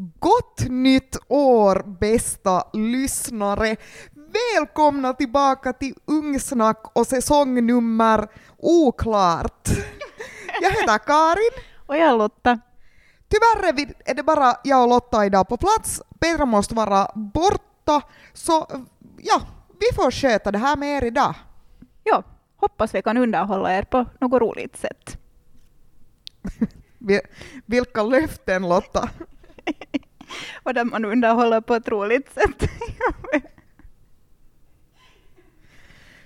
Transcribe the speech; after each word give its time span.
Gott 0.00 0.64
nytt 0.68 1.16
år 1.28 1.82
bästa 2.00 2.64
lyssnare! 2.72 3.76
Välkomna 4.56 5.12
tillbaka 5.12 5.72
till 5.72 5.94
Ungsnack 6.04 6.90
och 6.92 7.06
säsongnummer 7.06 8.28
Oklart. 8.58 9.68
Jag 10.60 10.70
heter 10.70 10.98
Karin. 10.98 11.64
Och 11.86 11.96
jag 11.96 12.08
är 12.08 12.16
Lotta. 12.16 12.60
Tyvärr 13.28 13.88
är 14.04 14.14
det 14.14 14.22
bara 14.22 14.54
jag 14.64 14.82
och 14.82 14.88
Lotta 14.88 15.26
idag 15.26 15.48
på 15.48 15.56
plats. 15.56 16.02
Petra 16.18 16.46
måste 16.46 16.74
vara 16.74 17.10
borta, 17.14 18.02
så 18.32 18.66
ja, 19.18 19.40
vi 19.80 19.96
får 19.96 20.10
sköta 20.10 20.50
det 20.52 20.58
här 20.58 20.76
med 20.76 20.96
er 20.96 21.06
idag. 21.06 21.34
Ja, 22.04 22.22
hoppas 22.56 22.94
vi 22.94 23.02
kan 23.02 23.16
underhålla 23.16 23.78
er 23.78 23.82
på 23.82 24.06
något 24.20 24.42
roligt 24.42 24.76
sätt. 24.76 25.18
Vilka 27.66 28.02
löften 28.02 28.68
Lotta! 28.68 29.10
Och 30.62 30.74
där 30.74 30.84
man 30.84 31.04
underhåller 31.04 31.60
på 31.60 31.74
ett 31.74 31.88
roligt 31.88 32.34
sätt. 32.34 32.70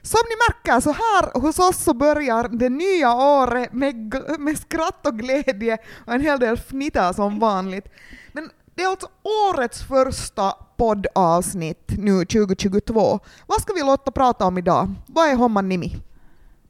Som 0.03 0.21
ni 0.29 0.37
märker 0.49 0.81
så 0.81 0.93
här 0.93 1.41
hos 1.41 1.59
oss 1.59 1.85
så 1.85 1.95
börjar 1.95 2.49
det 2.49 2.69
nya 2.69 3.15
året 3.15 3.73
med, 3.73 4.15
med 4.39 4.59
skratt 4.59 5.07
och 5.07 5.19
glädje 5.19 5.79
och 6.07 6.15
en 6.15 6.21
hel 6.21 6.39
del 6.39 6.57
fnitter 6.57 7.13
som 7.13 7.39
vanligt. 7.39 7.89
Men 8.33 8.51
det 8.75 8.83
är 8.83 8.89
alltså 8.89 9.09
årets 9.23 9.83
första 9.83 10.53
poddavsnitt 10.77 11.93
nu 11.99 12.25
2022. 12.25 13.21
Vad 13.47 13.61
ska 13.61 13.73
vi 13.73 13.81
låta 13.81 14.11
prata 14.11 14.45
om 14.45 14.59
idag? 14.59 14.95
Vad 15.07 15.29
är 15.29 15.37
Homman 15.37 15.69
Nimi? 15.69 15.97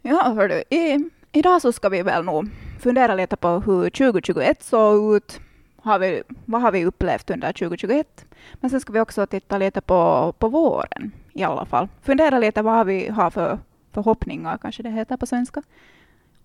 Ja, 0.03 0.23
hördu, 0.23 0.63
i, 0.71 1.11
idag 1.33 1.63
så 1.63 1.73
ska 1.73 1.89
vi 1.89 2.03
väl 2.03 2.25
nog 2.25 2.51
fundera 2.81 3.15
lite 3.15 3.37
på 3.37 3.49
hur 3.49 3.91
2021 3.91 4.63
såg 4.63 5.17
ut. 5.17 5.41
Har 5.85 5.99
vi, 5.99 6.23
vad 6.45 6.63
har 6.63 6.73
vi 6.73 6.85
upplevt 6.85 7.31
under 7.31 7.53
2021? 7.53 8.25
Men 8.55 8.71
sen 8.71 8.81
ska 8.81 8.93
vi 8.93 9.01
också 9.01 9.27
titta 9.27 9.59
lite 9.59 9.81
på, 9.81 10.33
på 10.39 10.49
våren 10.49 11.13
i 11.33 11.45
alla 11.45 11.67
fall. 11.67 11.89
Fundera 12.03 12.39
lite 12.39 12.63
vad 12.63 12.87
vi 12.87 13.09
har 13.09 13.31
för 13.31 13.59
förhoppningar, 13.93 14.59
kanske 14.59 14.83
det 14.83 14.91
heter 14.91 15.17
på 15.17 15.27
svenska. 15.27 15.63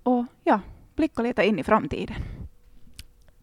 Och 0.04 0.26
ja, 0.44 0.60
blicka 0.96 1.22
lite 1.22 1.44
in 1.44 1.60
i 1.60 1.64
framtiden. 1.64 2.16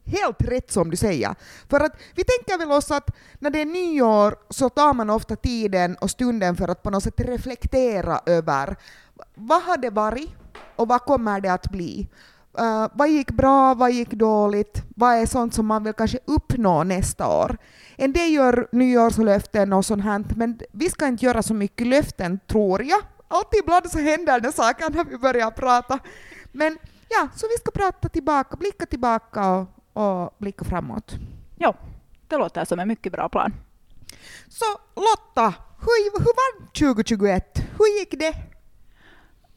Helt 0.04 0.42
rätt 0.42 0.70
som 0.70 0.90
du 0.90 0.96
säger. 0.96 1.34
För 1.70 1.80
att 1.80 1.92
vi 2.14 2.24
tänker 2.24 2.58
väl 2.58 2.72
oss 2.72 2.90
att 2.90 3.16
när 3.38 3.50
det 3.50 3.60
är 3.60 3.66
nyår 3.66 4.34
så 4.50 4.68
tar 4.68 4.94
man 4.94 5.10
ofta 5.10 5.36
tiden 5.36 5.96
och 6.00 6.10
stunden 6.10 6.56
för 6.56 6.68
att 6.68 6.82
på 6.82 6.90
något 6.90 7.02
sätt 7.02 7.20
reflektera 7.20 8.20
över 8.26 8.76
vad 9.34 9.62
har 9.62 9.76
det 9.76 9.90
varit 9.90 10.30
och 10.76 10.88
vad 10.88 11.00
kommer 11.00 11.40
det 11.40 11.52
att 11.52 11.70
bli? 11.70 12.08
Uh, 12.60 12.88
vad 12.92 13.08
gick 13.08 13.30
bra, 13.30 13.74
vad 13.74 13.92
gick 13.92 14.10
dåligt, 14.10 14.82
vad 14.96 15.14
är 15.14 15.26
sånt 15.26 15.54
som 15.54 15.66
man 15.66 15.84
vill 15.84 15.92
kanske 15.92 16.18
uppnå 16.24 16.84
nästa 16.84 17.28
år? 17.28 17.56
En 17.96 18.12
del 18.12 18.32
gör 18.32 18.68
nyårslöften 18.72 19.72
och 19.72 19.84
sånt 19.84 20.04
här, 20.04 20.24
men 20.36 20.60
vi 20.72 20.90
ska 20.90 21.06
inte 21.06 21.24
göra 21.24 21.42
så 21.42 21.54
mycket 21.54 21.86
löften, 21.86 22.40
tror 22.46 22.82
jag. 22.82 23.00
Alltid 23.28 23.60
ibland 23.60 23.90
så 23.90 23.98
händer 23.98 24.40
det 24.40 24.52
saker 24.52 24.90
när 24.90 25.04
vi 25.04 25.18
börjar 25.18 25.50
prata. 25.50 25.98
Men 26.52 26.78
ja, 27.08 27.28
så 27.36 27.46
vi 27.46 27.56
ska 27.56 27.70
prata 27.70 28.08
tillbaka, 28.08 28.56
blicka 28.56 28.86
tillbaka 28.86 29.50
och, 29.50 29.66
och 29.92 30.34
blicka 30.38 30.64
framåt. 30.64 31.14
Ja, 31.58 31.74
det 32.28 32.36
låter 32.36 32.64
som 32.64 32.78
en 32.78 32.88
mycket 32.88 33.12
bra 33.12 33.28
plan. 33.28 33.54
Så 34.48 34.64
Lotta, 34.94 35.54
hur, 35.80 36.18
hur 36.18 36.24
var 36.24 36.66
2021? 36.66 37.58
Hur 37.78 37.98
gick 37.98 38.18
det? 38.18 38.34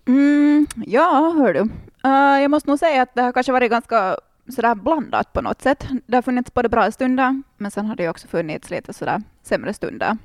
Mm, 0.05 0.67
ja, 0.75 1.33
hör 1.37 1.53
du. 1.53 1.69
Uh, 2.05 2.41
jag 2.41 2.51
måste 2.51 2.69
nog 2.69 2.79
säga 2.79 3.01
att 3.01 3.15
det 3.15 3.21
har 3.21 3.31
kanske 3.31 3.51
varit 3.51 3.71
ganska 3.71 4.17
sådär 4.55 4.75
blandat 4.75 5.33
på 5.33 5.41
något 5.41 5.61
sätt. 5.61 5.87
Det 6.07 6.17
har 6.17 6.21
funnits 6.21 6.53
både 6.53 6.69
bra 6.69 6.91
stunder, 6.91 7.41
men 7.57 7.71
sen 7.71 7.85
har 7.85 7.95
det 7.95 8.09
också 8.09 8.27
funnits 8.27 8.69
lite 8.69 8.93
sådär 8.93 9.21
sämre 9.43 9.73
stunder. 9.73 10.17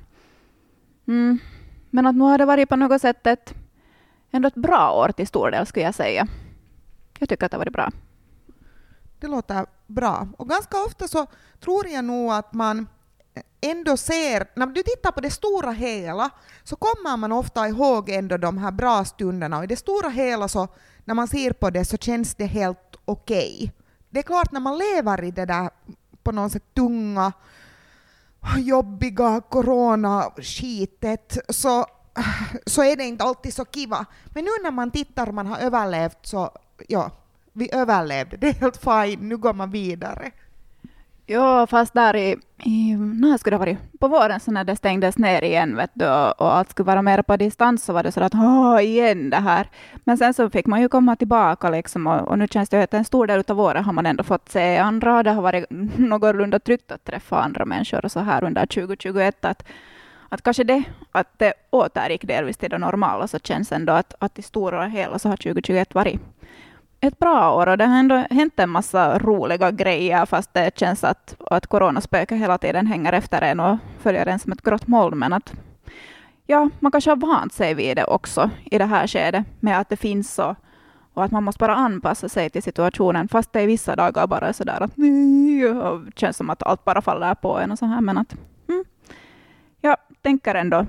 Mm. 1.07 1.39
Men 1.89 2.07
att 2.07 2.15
nu 2.15 2.23
har 2.23 2.37
det 2.37 2.45
varit 2.45 2.69
på 2.69 2.75
något 2.75 3.01
sätt 3.01 3.27
ett, 3.27 3.53
ändå 4.31 4.47
ett 4.47 4.55
bra 4.55 4.91
år 4.91 5.11
till 5.11 5.27
stor 5.27 5.51
del, 5.51 5.65
skulle 5.65 5.85
jag 5.85 5.95
säga. 5.95 6.27
Jag 7.19 7.29
tycker 7.29 7.45
att 7.45 7.51
det 7.51 7.57
har 7.57 7.59
varit 7.59 7.73
bra. 7.73 7.91
Det 9.19 9.27
låter 9.27 9.65
bra. 9.87 10.27
Och 10.37 10.49
ganska 10.49 10.77
ofta 10.77 11.07
så 11.07 11.27
tror 11.59 11.87
jag 11.87 12.05
nog 12.05 12.31
att 12.31 12.53
man 12.53 12.87
ändå 13.61 13.97
ser, 13.97 14.47
när 14.55 14.67
du 14.67 14.83
tittar 14.83 15.11
på 15.11 15.21
det 15.21 15.29
stora 15.29 15.71
hela, 15.71 16.29
så 16.63 16.75
kommer 16.75 17.17
man 17.17 17.31
ofta 17.31 17.67
ihåg 17.67 18.09
ändå 18.09 18.37
de 18.37 18.57
här 18.57 18.71
bra 18.71 19.05
stunderna. 19.05 19.57
Och 19.57 19.63
i 19.63 19.67
det 19.67 19.75
stora 19.75 20.09
hela 20.09 20.47
så, 20.47 20.67
när 21.05 21.15
man 21.15 21.27
ser 21.27 21.51
på 21.51 21.69
det 21.69 21.85
så 21.85 21.97
känns 21.97 22.35
det 22.35 22.45
helt 22.45 22.95
okej. 23.05 23.55
Okay. 23.55 23.69
Det 24.09 24.19
är 24.19 24.23
klart, 24.23 24.51
när 24.51 24.59
man 24.59 24.77
lever 24.77 25.23
i 25.23 25.31
det 25.31 25.45
där 25.45 25.69
på 26.23 26.31
något 26.31 26.51
sätt 26.51 26.73
tunga, 26.73 27.33
jobbiga 28.57 29.41
coronaskitet 29.49 31.37
så, 31.49 31.85
så 32.65 32.83
är 32.83 32.95
det 32.95 33.03
inte 33.03 33.23
alltid 33.23 33.53
så 33.53 33.65
kiva. 33.65 34.05
Men 34.25 34.43
nu 34.43 34.51
när 34.63 34.71
man 34.71 34.91
tittar 34.91 35.27
och 35.27 35.33
man 35.33 35.47
har 35.47 35.57
överlevt 35.57 36.17
så, 36.21 36.51
ja, 36.87 37.11
vi 37.53 37.69
överlevde. 37.73 38.37
Det 38.37 38.47
är 38.47 38.53
helt 38.53 38.77
fine, 38.77 39.29
nu 39.29 39.37
går 39.37 39.53
man 39.53 39.71
vidare. 39.71 40.31
Ja, 41.27 41.67
fast 41.67 41.93
där 41.93 42.15
i, 42.15 42.35
i 42.63 42.95
när 42.95 43.37
skulle 43.37 43.53
det 43.53 43.57
ha 43.57 43.65
varit? 43.65 43.99
På 43.99 44.07
våren 44.07 44.39
så 44.39 44.51
när 44.51 44.63
det 44.63 44.75
stängdes 44.75 45.17
ner 45.17 45.43
igen 45.43 45.75
vet 45.75 45.91
du, 45.93 46.05
och 46.05 46.55
allt 46.55 46.69
skulle 46.69 46.85
vara 46.87 47.01
mer 47.01 47.21
på 47.21 47.37
distans 47.37 47.83
så 47.83 47.93
var 47.93 48.03
det 48.03 48.11
så 48.11 48.23
att 48.23 48.35
åh, 48.35 48.83
igen 48.83 49.29
det 49.29 49.37
här. 49.37 49.69
Men 50.03 50.17
sen 50.17 50.33
så 50.33 50.49
fick 50.49 50.65
man 50.65 50.81
ju 50.81 50.89
komma 50.89 51.15
tillbaka 51.15 51.69
liksom 51.69 52.07
och, 52.07 52.27
och 52.27 52.39
nu 52.39 52.47
känns 52.47 52.69
det 52.69 52.83
att 52.83 52.93
en 52.93 53.05
stor 53.05 53.27
del 53.27 53.43
av 53.47 53.55
våren 53.55 53.83
har 53.83 53.93
man 53.93 54.05
ändå 54.05 54.23
fått 54.23 54.49
se 54.49 54.77
andra 54.77 55.17
och 55.17 55.23
det 55.23 55.31
har 55.31 55.41
varit 55.41 55.65
någorlunda 55.97 56.59
tryggt 56.59 56.91
att 56.91 57.03
träffa 57.03 57.39
andra 57.39 57.65
människor 57.65 58.05
och 58.05 58.11
så 58.11 58.19
här 58.19 58.43
under 58.43 58.65
2021 58.65 59.45
att, 59.45 59.63
att 60.29 60.41
kanske 60.41 60.63
det, 60.63 60.83
att 61.11 61.39
det 61.39 61.53
återgick 61.69 62.27
delvis 62.27 62.57
till 62.57 62.69
det 62.69 62.77
normala 62.77 63.27
så 63.27 63.39
känns 63.39 63.71
ändå 63.71 63.93
att, 63.93 64.13
att 64.19 64.39
i 64.39 64.41
stora 64.41 64.83
och 64.83 64.91
hela 64.91 65.19
så 65.19 65.29
har 65.29 65.37
2021 65.37 65.93
varit 65.95 66.21
ett 67.07 67.19
bra 67.19 67.55
år 67.55 67.67
och 67.67 67.77
det 67.77 67.85
har 67.85 67.99
ändå 67.99 68.15
hänt 68.29 68.59
en 68.59 68.69
massa 68.69 69.19
roliga 69.19 69.71
grejer 69.71 70.25
fast 70.25 70.53
det 70.53 70.77
känns 70.77 71.03
att, 71.03 71.35
att 71.49 71.67
coronaspöket 71.67 72.37
hela 72.37 72.57
tiden 72.57 72.87
hänger 72.87 73.13
efter 73.13 73.41
en 73.41 73.59
och 73.59 73.77
följer 73.99 74.25
en 74.25 74.39
som 74.39 74.51
ett 74.51 74.61
grått 74.61 74.87
moln. 74.87 75.19
Men 75.19 75.33
att 75.33 75.53
ja, 76.45 76.69
man 76.79 76.91
kanske 76.91 77.11
har 77.11 77.15
vant 77.15 77.53
sig 77.53 77.73
vid 77.73 77.97
det 77.97 78.05
också 78.05 78.49
i 78.71 78.77
det 78.77 78.85
här 78.85 79.07
skedet 79.07 79.45
med 79.59 79.79
att 79.79 79.89
det 79.89 79.97
finns 79.97 80.33
så 80.33 80.55
och 81.13 81.23
att 81.23 81.31
man 81.31 81.43
måste 81.43 81.59
bara 81.59 81.75
anpassa 81.75 82.29
sig 82.29 82.49
till 82.49 82.63
situationen 82.63 83.27
fast 83.27 83.53
det 83.53 83.61
är 83.61 83.67
vissa 83.67 83.95
dagar 83.95 84.27
bara 84.27 84.53
sådär 84.53 84.81
att 84.81 84.95
det 84.95 86.19
känns 86.19 86.37
som 86.37 86.49
att 86.49 86.63
allt 86.63 86.85
bara 86.85 87.01
faller 87.01 87.35
på 87.35 87.59
en 87.59 87.71
och 87.71 87.79
så 87.79 87.85
här 87.85 88.01
men 88.01 88.17
att 88.17 88.35
mm, 88.69 88.83
jag 89.81 89.97
tänker 90.21 90.55
ändå 90.55 90.85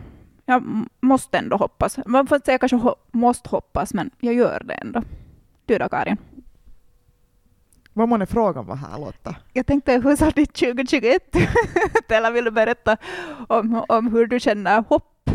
jag 0.47 0.87
måste 1.01 1.39
ändå 1.39 1.57
hoppas. 1.57 1.99
Man 2.07 2.27
får 2.27 2.39
säga 2.45 2.59
kanske 2.59 2.95
måste 3.13 3.49
hoppas 3.49 3.95
men 3.95 4.11
jag 4.21 4.35
gör 4.35 4.63
det 4.65 4.75
ändå. 4.75 5.03
Du 5.67 5.79
då 5.79 5.89
Karin? 5.89 6.17
Vad 7.93 8.09
månne 8.09 8.27
frågan 8.27 8.67
var 8.67 8.77
här 8.77 8.99
Lotta? 8.99 9.37
Jag 9.53 9.67
tänkte, 9.67 9.93
hur 9.93 10.17
sa 10.17 10.31
ditt 10.31 10.55
2021? 10.55 11.23
Eller 12.09 12.31
vill 12.33 12.45
du 12.45 12.51
berätta 12.51 12.97
om, 13.49 13.85
om 13.89 14.13
hur 14.13 14.27
du 14.27 14.41
känner 14.41 14.85
hopp? 14.89 15.31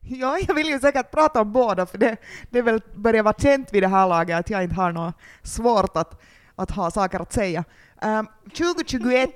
Ja, 0.00 0.38
jag 0.48 0.54
vill 0.54 0.66
ju 0.66 0.78
säkert 0.78 1.10
prata 1.10 1.40
om 1.40 1.52
båda, 1.52 1.86
för 1.86 1.98
det, 1.98 2.16
det 2.50 2.62
väl 2.62 2.80
börjar 2.94 3.22
vara 3.22 3.34
känt 3.38 3.72
vid 3.72 3.82
det 3.82 3.88
här 3.88 4.08
laget 4.08 4.38
att 4.38 4.50
jag 4.50 4.62
inte 4.62 4.74
har 4.74 4.92
något 4.92 5.14
svårt 5.42 5.96
att, 5.96 6.22
att 6.54 6.70
ha 6.70 6.90
saker 6.90 7.20
att 7.20 7.32
säga. 7.32 7.64
Um, 8.02 8.28
2021, 8.44 9.30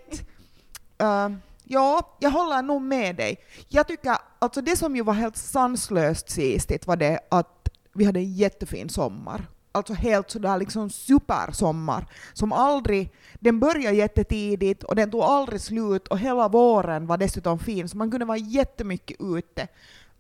uh, 1.03 1.37
ja, 1.65 2.17
jag 2.21 2.31
håller 2.31 2.63
nog 2.63 2.83
med 2.83 3.17
dig. 3.17 3.37
Jag 3.69 3.89
tycker, 3.89 4.17
alltså 4.39 4.61
det 4.61 4.77
som 4.77 4.97
ju 4.97 5.03
var 5.03 5.15
helt 5.15 5.37
sanslöst 5.37 6.31
sist 6.31 6.87
var 6.87 6.97
det 6.97 7.21
att 7.29 7.69
vi 7.93 8.05
hade 8.05 8.21
en 8.21 8.35
jättefin 8.35 8.89
sommar 8.89 9.47
alltså 9.73 9.95
helt 9.95 10.31
sådär 10.31 10.59
liksom 10.59 10.91
supersommar 10.91 12.07
som 12.33 12.53
aldrig, 12.53 13.13
den 13.35 13.61
började 13.61 13.97
jättetidigt 13.97 14.83
och 14.83 14.97
den 14.97 15.11
tog 15.11 15.23
aldrig 15.23 15.61
slut 15.61 16.09
och 16.09 16.19
hela 16.19 16.49
våren 16.49 17.07
var 17.07 17.19
dessutom 17.19 17.59
fin 17.59 17.89
så 17.89 17.97
man 17.97 18.11
kunde 18.11 18.27
vara 18.27 18.39
jättemycket 18.39 19.17
ute. 19.21 19.69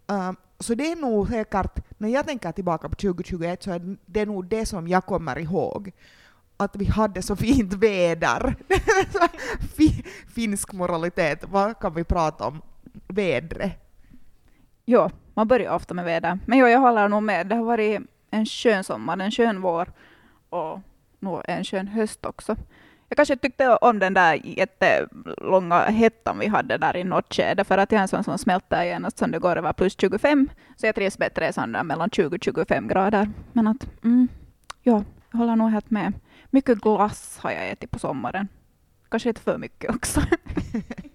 Um, 0.06 0.36
så 0.58 0.74
det 0.74 0.92
är 0.92 0.96
nog 0.96 1.28
säkert, 1.28 1.78
när 1.98 2.08
jag 2.08 2.26
tänker 2.26 2.52
tillbaka 2.52 2.88
på 2.88 2.94
2021 2.94 3.62
så 3.62 3.70
är 3.70 3.96
det 4.06 4.26
nog 4.26 4.46
det 4.46 4.66
som 4.66 4.88
jag 4.88 5.06
kommer 5.06 5.38
ihåg. 5.38 5.92
Att 6.56 6.76
vi 6.76 6.84
hade 6.84 7.22
så 7.22 7.36
fint 7.36 7.74
väder. 7.74 8.56
Finsk 10.34 10.72
moralitet, 10.72 11.44
vad 11.48 11.78
kan 11.78 11.94
vi 11.94 12.04
prata 12.04 12.46
om? 12.46 12.62
Vädret. 13.08 13.72
Jo, 14.84 15.10
man 15.34 15.48
börjar 15.48 15.74
ofta 15.74 15.94
med 15.94 16.04
väder. 16.04 16.38
Men 16.46 16.58
jo, 16.58 16.66
jag 16.66 16.80
håller 16.80 17.08
nog 17.08 17.22
med. 17.22 17.46
Det 17.46 17.54
har 17.54 17.64
varit 17.64 18.00
en 18.30 18.46
skön 18.46 18.84
sommar, 18.84 19.18
en 19.18 19.30
skön 19.30 19.60
vår 19.60 19.92
och 20.50 20.80
nog 21.18 21.42
en 21.44 21.64
skön 21.64 21.88
höst 21.88 22.26
också. 22.26 22.56
Jag 23.08 23.16
kanske 23.16 23.36
tyckte 23.36 23.76
om 23.76 23.98
den 23.98 24.14
där 24.14 24.40
jättelånga 24.44 25.80
hettan 25.80 26.38
vi 26.38 26.46
hade 26.46 26.78
där 26.78 26.96
i 26.96 27.04
något 27.04 27.34
skede, 27.34 27.64
för 27.64 27.78
att 27.78 27.92
jag 27.92 27.98
är 27.98 28.02
en 28.02 28.08
sån 28.08 28.24
som 28.24 28.38
smälter 28.38 28.84
genast 28.84 29.18
som 29.18 29.30
det 29.30 29.38
går 29.38 29.56
över 29.56 29.72
plus 29.72 29.96
25, 30.00 30.48
så 30.76 30.86
jag 30.86 30.94
trivs 30.94 31.18
bättre 31.18 31.48
i 31.48 31.52
sån 31.52 31.72
där 31.72 31.82
mellan 31.82 32.08
20-25 32.08 32.88
grader. 32.88 33.30
Men 33.52 33.66
att, 33.66 34.04
mm, 34.04 34.28
ja, 34.82 35.04
jag 35.30 35.38
håller 35.38 35.56
nog 35.56 35.70
helt 35.70 35.90
med. 35.90 36.12
Mycket 36.50 36.80
glass 36.80 37.38
har 37.38 37.50
jag 37.50 37.70
ätit 37.70 37.90
på 37.90 37.98
sommaren. 37.98 38.48
Kanske 39.08 39.28
lite 39.28 39.40
för 39.40 39.58
mycket 39.58 39.94
också. 39.94 40.20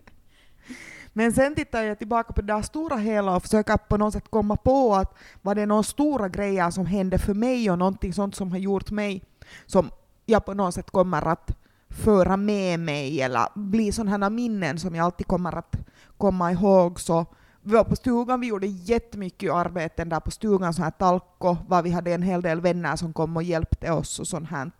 Men 1.17 1.33
sen 1.33 1.55
tittar 1.55 1.81
jag 1.81 1.97
tillbaka 1.97 2.33
på 2.33 2.41
det 2.41 2.53
där 2.53 2.61
stora 2.61 2.97
hela 2.97 3.35
och 3.35 3.41
försöker 3.41 3.77
på 3.77 3.97
något 3.97 4.13
sätt 4.13 4.29
komma 4.29 4.55
på 4.55 4.95
att 4.95 5.17
var 5.41 5.55
det 5.55 5.65
några 5.65 5.83
stora 5.83 6.29
grejer 6.29 6.71
som 6.71 6.85
hände 6.85 7.19
för 7.19 7.33
mig 7.33 7.71
och 7.71 7.79
någonting 7.79 8.13
sånt 8.13 8.35
som 8.35 8.51
har 8.51 8.57
gjort 8.57 8.91
mig 8.91 9.23
som 9.65 9.89
jag 10.25 10.45
på 10.45 10.53
något 10.53 10.73
sätt 10.73 10.91
kommer 10.91 11.27
att 11.27 11.51
föra 11.89 12.37
med 12.37 12.79
mig 12.79 13.21
eller 13.21 13.47
bli 13.53 13.91
sådana 13.91 14.29
minnen 14.29 14.79
som 14.79 14.95
jag 14.95 15.05
alltid 15.05 15.27
kommer 15.27 15.57
att 15.57 15.75
komma 16.17 16.51
ihåg 16.51 16.99
så 16.99 17.25
vi 17.61 17.71
var 17.71 17.83
på 17.83 17.95
stugan, 17.95 18.39
vi 18.39 18.47
gjorde 18.47 18.67
jättemycket 18.67 19.51
arbeten 19.51 20.09
där 20.09 20.19
på 20.19 20.31
stugan, 20.31 20.73
så 20.73 20.83
här 20.83 20.91
talko, 20.91 21.57
var 21.67 21.83
vi 21.83 21.91
hade 21.91 22.13
en 22.13 22.21
hel 22.21 22.41
del 22.41 22.61
vänner 22.61 22.95
som 22.95 23.13
kom 23.13 23.37
och 23.37 23.43
hjälpte 23.43 23.91
oss 23.91 24.19
och 24.19 24.27
sånt 24.27 24.49
här. 24.49 24.71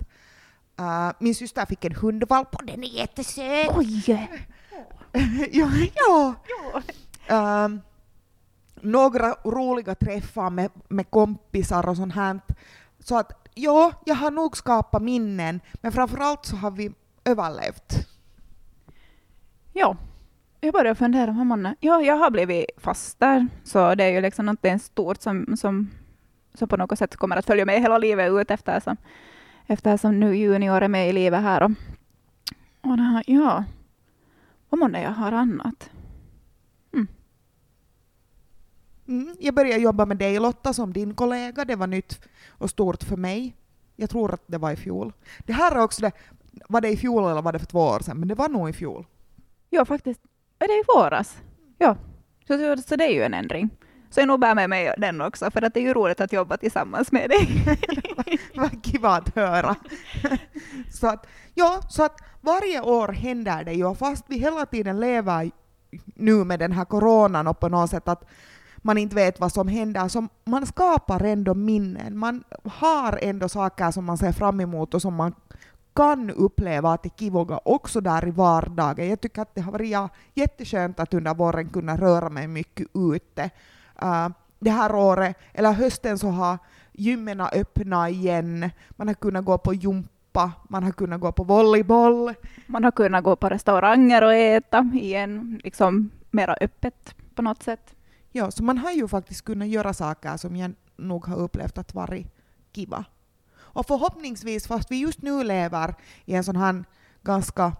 Uh, 0.80 1.12
min 1.20 1.36
syster 1.36 1.66
fick 1.66 1.86
en 1.86 1.96
hundvalp 1.96 2.56
och 2.56 2.66
den 2.66 2.84
är 2.84 2.88
jättesöt. 2.88 3.72
Oj! 3.76 4.04
Ja, 5.52 5.70
ja. 5.96 6.36
Uh, 7.32 7.80
några 8.82 9.36
roliga 9.44 9.96
träffar 9.96 10.50
med, 10.50 10.72
med 10.88 11.10
kompisar 11.10 11.90
och 11.90 11.98
sånt 11.98 12.16
här. 12.16 12.40
Så 13.00 13.18
att 13.18 13.50
ja, 13.54 13.92
jag 14.06 14.16
har 14.16 14.32
nog 14.32 14.58
skapat 14.58 15.02
minnen, 15.02 15.60
men 15.74 15.92
framförallt 15.92 16.46
så 16.46 16.56
har 16.56 16.72
vi 16.72 16.92
överlevt. 17.26 18.08
Ja, 19.74 19.98
jag 20.60 20.74
börjar 20.74 20.96
fundera 20.96 21.32
månne. 21.32 21.76
Ja, 21.80 22.02
jag 22.02 22.16
har 22.16 22.32
blivit 22.32 22.66
fast 22.78 23.20
där, 23.20 23.48
så 23.64 23.96
det 23.96 24.04
är 24.04 24.12
ju 24.12 24.22
liksom 24.22 24.46
någonting 24.46 24.80
stort 24.80 25.22
som, 25.22 25.58
som, 25.58 25.92
som 26.54 26.68
på 26.68 26.78
något 26.78 27.00
sätt 27.00 27.16
kommer 27.16 27.38
att 27.38 27.46
följa 27.46 27.66
med 27.66 27.82
hela 27.82 27.98
livet 27.98 28.32
ut 28.32 28.52
eftersom, 28.52 28.98
eftersom 29.68 30.20
nu 30.20 30.36
junior 30.36 30.82
är 30.82 30.88
med 30.88 31.10
i 31.10 31.14
livet 31.14 31.42
här. 31.42 31.64
Och, 31.64 31.72
och 32.82 32.98
här, 32.98 33.24
ja, 33.28 33.64
vad 34.76 34.80
månne 34.80 35.02
jag 35.02 35.12
har 35.12 35.32
annat? 35.32 35.90
Mm. 36.94 37.08
Mm, 39.08 39.36
jag 39.40 39.56
började 39.56 39.82
jobba 39.82 40.06
med 40.06 40.18
dig 40.18 40.40
Lotta 40.40 40.74
som 40.74 40.94
din 40.94 41.14
kollega, 41.16 41.66
det 41.66 41.76
var 41.76 41.88
nytt 41.88 42.20
och 42.48 42.70
stort 42.70 43.04
för 43.04 43.18
mig. 43.18 43.56
Jag 43.96 44.10
tror 44.10 44.34
att 44.34 44.44
det 44.48 44.58
var 44.58 44.72
i 44.72 44.76
fjol. 44.76 45.14
Det 45.46 45.54
här 45.54 45.76
är 45.76 45.84
också 45.84 46.02
det, 46.02 46.12
var 46.70 46.82
det 46.82 46.90
i 46.90 46.98
fjol 46.98 47.24
eller 47.24 47.42
var 47.42 47.54
det 47.54 47.60
för 47.60 47.66
två 47.66 47.80
år 47.80 48.00
sedan? 48.00 48.18
Men 48.18 48.28
det 48.28 48.36
var 48.36 48.50
nog 48.50 48.70
i 48.70 48.74
fjol. 48.74 49.06
Ja, 49.70 49.86
faktiskt. 49.86 50.22
Är 50.60 50.68
det 50.68 50.74
i 50.74 50.84
våras? 50.96 51.38
Ja. 51.78 51.98
Så, 52.48 52.78
så 52.88 52.96
det 52.96 53.04
är 53.04 53.14
ju 53.14 53.24
en 53.24 53.34
ändring. 53.34 53.70
Så 54.10 54.20
jag 54.20 54.28
nog 54.28 54.40
bär 54.40 54.56
med 54.56 54.70
mig 54.70 54.94
den 54.98 55.22
också, 55.22 55.52
för 55.52 55.62
att 55.62 55.74
det 55.74 55.80
är 55.80 55.84
ju 55.84 55.94
roligt 55.94 56.22
att 56.22 56.34
jobba 56.34 56.58
tillsammans 56.58 57.12
med 57.12 57.30
dig. 57.30 57.66
Vad 58.56 58.86
kiva 58.86 59.10
att 59.10 59.36
höra. 59.36 59.76
så 60.92 61.08
att, 61.08 61.28
ja, 61.54 61.82
så 61.90 62.04
att 62.04 62.22
varje 62.42 62.82
år 62.82 63.08
händer 63.08 63.64
det 63.64 63.74
ju, 63.74 63.96
fast 63.96 64.26
vi 64.28 64.38
hela 64.38 64.66
tiden 64.66 65.00
lever 65.00 65.52
nu 66.06 66.44
med 66.44 66.60
den 66.60 66.72
här 66.72 66.86
coronan 66.86 67.48
och 67.48 67.60
på 67.60 67.70
något 67.70 67.90
sätt 67.90 68.08
att 68.08 68.24
man 68.78 68.98
inte 68.98 69.16
vet 69.16 69.40
vad 69.40 69.52
som 69.52 69.68
händer, 69.68 70.08
så 70.08 70.28
man 70.46 70.66
skapar 70.66 71.24
ändå 71.24 71.54
minnen. 71.54 72.18
Man 72.18 72.44
har 72.64 73.20
ändå 73.22 73.50
saker 73.50 73.92
som 73.92 74.06
man 74.06 74.18
ser 74.18 74.32
fram 74.32 74.62
emot 74.62 74.94
och 74.94 75.02
som 75.02 75.14
man 75.14 75.34
kan 75.96 76.30
uppleva 76.30 76.94
att 76.94 77.04
det 77.04 77.10
är 77.10 77.20
kivoga 77.20 77.60
också 77.66 78.02
där 78.02 78.28
i 78.28 78.32
vardagen. 78.32 79.10
Jag 79.10 79.22
tycker 79.22 79.42
att 79.42 79.56
det 79.56 79.62
har 79.62 79.72
varit 79.72 80.12
jätteskönt 80.34 81.00
att 81.00 81.14
under 81.14 81.34
våren 81.34 81.70
kunna 81.70 81.98
röra 81.98 82.30
mig 82.30 82.48
mycket 82.48 82.88
ute. 82.94 83.50
Uh, 84.04 84.30
det 84.60 84.72
här 84.72 84.96
året, 84.96 85.38
eller 85.54 85.72
hösten, 85.72 86.20
så 86.20 86.28
har 86.28 86.58
gymmen 86.94 87.42
öppnat 87.42 88.10
igen. 88.10 88.70
Man 88.90 89.08
har 89.08 89.16
kunnat 89.16 89.46
gå 89.46 89.58
på 89.58 89.74
jumpa, 89.74 90.52
man 90.70 90.84
har 90.84 90.92
kunnat 90.92 91.22
gå 91.22 91.32
på 91.32 91.44
volleyboll. 91.44 92.34
Man 92.68 92.84
har 92.84 92.92
kunnat 92.92 93.24
gå 93.24 93.36
på 93.36 93.50
restauranger 93.50 94.24
och 94.24 94.34
äta 94.34 94.92
igen, 94.94 95.62
liksom 95.64 96.10
mera 96.32 96.56
öppet 96.62 97.16
på 97.36 97.42
något 97.42 97.64
sätt. 97.64 97.96
Ja, 98.32 98.52
så 98.52 98.64
man 98.64 98.78
har 98.78 98.92
ju 98.92 99.08
faktiskt 99.08 99.46
kunnat 99.46 99.68
göra 99.68 99.94
saker 99.94 100.38
som 100.38 100.56
jag 100.56 100.74
nog 100.98 101.26
har 101.26 101.38
upplevt 101.38 101.78
att 101.78 101.94
varit 101.94 102.28
kiva. 102.74 103.06
Och 103.58 103.88
förhoppningsvis, 103.88 104.68
fast 104.68 104.92
vi 104.92 105.02
just 105.02 105.22
nu 105.22 105.44
lever 105.44 105.96
i 106.26 106.34
en 106.34 106.44
sån 106.44 106.56
här 106.56 106.84
ganska 107.22 107.74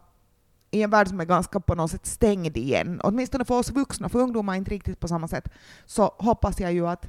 i 0.76 0.84
en 0.84 0.90
värld 0.90 1.08
som 1.08 1.20
är 1.20 1.26
ganska 1.26 1.60
på 1.60 1.76
något 1.76 1.92
sätt 1.92 2.06
stängd 2.06 2.58
igen, 2.58 3.02
åtminstone 3.04 3.46
för 3.46 3.60
oss 3.60 3.72
vuxna, 3.72 4.10
för 4.10 4.20
ungdomar 4.20 4.56
inte 4.56 4.72
riktigt 4.72 5.00
på 5.00 5.08
samma 5.08 5.28
sätt, 5.28 5.50
så 5.86 6.14
hoppas 6.18 6.60
jag 6.60 6.74
ju 6.74 6.88
att 6.88 7.08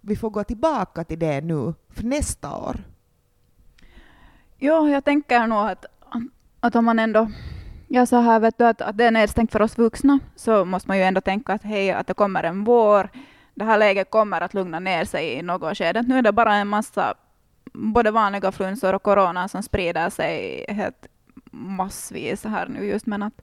vi 0.00 0.16
får 0.16 0.30
gå 0.30 0.44
tillbaka 0.44 1.04
till 1.04 1.18
det 1.18 1.40
nu 1.40 1.74
för 1.90 2.04
nästa 2.04 2.56
år. 2.56 2.76
Ja, 4.58 4.88
jag 4.88 5.04
tänker 5.04 5.46
nog 5.46 5.58
att, 5.58 5.84
att 6.60 6.76
om 6.76 6.84
man 6.84 6.98
ändå 6.98 7.30
Ja, 7.88 8.06
så 8.06 8.16
här 8.16 8.40
vet 8.40 8.58
du 8.58 8.64
att, 8.64 8.80
att 8.80 8.96
det 8.96 9.04
är 9.04 9.10
nedstängt 9.10 9.52
för 9.52 9.62
oss 9.62 9.78
vuxna, 9.78 10.18
så 10.36 10.64
måste 10.64 10.88
man 10.88 10.98
ju 10.98 11.02
ändå 11.02 11.20
tänka 11.20 11.52
att 11.52 11.62
hej, 11.62 11.90
att 11.90 12.06
det 12.06 12.14
kommer 12.14 12.42
en 12.42 12.64
vår, 12.64 13.08
det 13.54 13.64
här 13.64 13.78
läget 13.78 14.10
kommer 14.10 14.40
att 14.40 14.54
lugna 14.54 14.80
ner 14.80 15.04
sig 15.04 15.32
i 15.32 15.42
något 15.42 15.78
skede. 15.78 16.02
Nu 16.02 16.18
är 16.18 16.22
det 16.22 16.32
bara 16.32 16.54
en 16.54 16.68
massa 16.68 17.14
både 17.72 18.10
vanliga 18.10 18.52
flunsor 18.52 18.94
och 18.94 19.02
corona 19.02 19.48
som 19.48 19.62
sprider 19.62 20.10
sig 20.10 20.64
helt 20.68 21.06
massvis 21.54 22.44
här 22.44 22.68
nu 22.68 22.86
just, 22.86 23.06
men 23.06 23.22
att, 23.22 23.42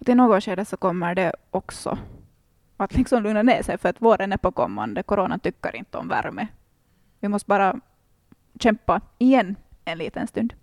att 0.00 0.08
i 0.08 0.14
något 0.14 0.44
skede 0.44 0.64
så 0.64 0.76
kommer 0.76 1.14
det 1.14 1.32
också 1.50 1.98
att 2.76 2.94
liksom 2.94 3.22
lugna 3.22 3.42
ner 3.42 3.62
sig, 3.62 3.78
för 3.78 3.88
att 3.88 4.02
våren 4.02 4.32
är 4.32 4.36
på 4.36 4.52
kommande. 4.52 5.02
Corona 5.02 5.38
tycker 5.38 5.76
inte 5.76 5.98
om 5.98 6.08
värme. 6.08 6.48
Vi 7.20 7.28
måste 7.28 7.48
bara 7.48 7.80
kämpa 8.60 9.00
igen 9.18 9.56
en 9.84 9.98
liten 9.98 10.26
stund. 10.26 10.54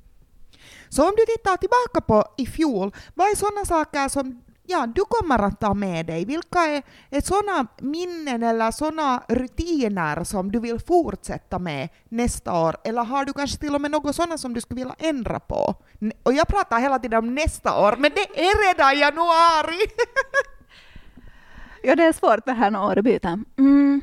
Så 0.89 1.03
om 1.03 1.13
du 1.17 1.25
tittar 1.25 1.57
tillbaka 1.57 2.01
på 2.01 2.25
i 2.37 2.45
fjol, 2.45 2.91
vad 3.13 3.27
är 3.27 3.35
sådana 3.35 3.65
saker 3.65 4.09
som 4.09 4.41
ja, 4.63 4.87
du 4.95 5.01
kommer 5.01 5.39
att 5.39 5.59
ta 5.59 5.73
med 5.73 6.05
dig? 6.05 6.25
Vilka 6.25 6.59
är, 6.59 6.83
är 7.09 7.21
sådana 7.21 7.67
minnen 7.79 8.43
eller 8.43 8.71
sådana 8.71 9.23
rutiner 9.27 10.23
som 10.23 10.51
du 10.51 10.59
vill 10.59 10.79
fortsätta 10.79 11.59
med 11.59 11.89
nästa 12.09 12.61
år? 12.61 12.75
Eller 12.83 13.03
har 13.03 13.25
du 13.25 13.33
kanske 13.33 13.57
till 13.57 13.75
och 13.75 13.81
med 13.81 13.91
något 13.91 14.15
sådana 14.15 14.37
som 14.37 14.53
du 14.53 14.61
skulle 14.61 14.81
vilja 14.81 14.95
ändra 14.99 15.39
på? 15.39 15.75
Och 16.23 16.33
jag 16.33 16.47
pratar 16.47 16.79
hela 16.79 16.99
tiden 16.99 17.19
om 17.19 17.35
nästa 17.35 17.79
år, 17.79 17.95
men 17.97 18.11
det 18.15 18.39
är 18.41 18.67
redan 18.67 18.99
januari! 18.99 19.79
ja, 21.83 21.95
det 21.95 22.03
är 22.03 22.13
svårt 22.13 22.45
det 22.45 22.53
här 22.53 22.71
med 22.71 22.81
årsbyten. 22.81 23.45
Mm. 23.57 24.01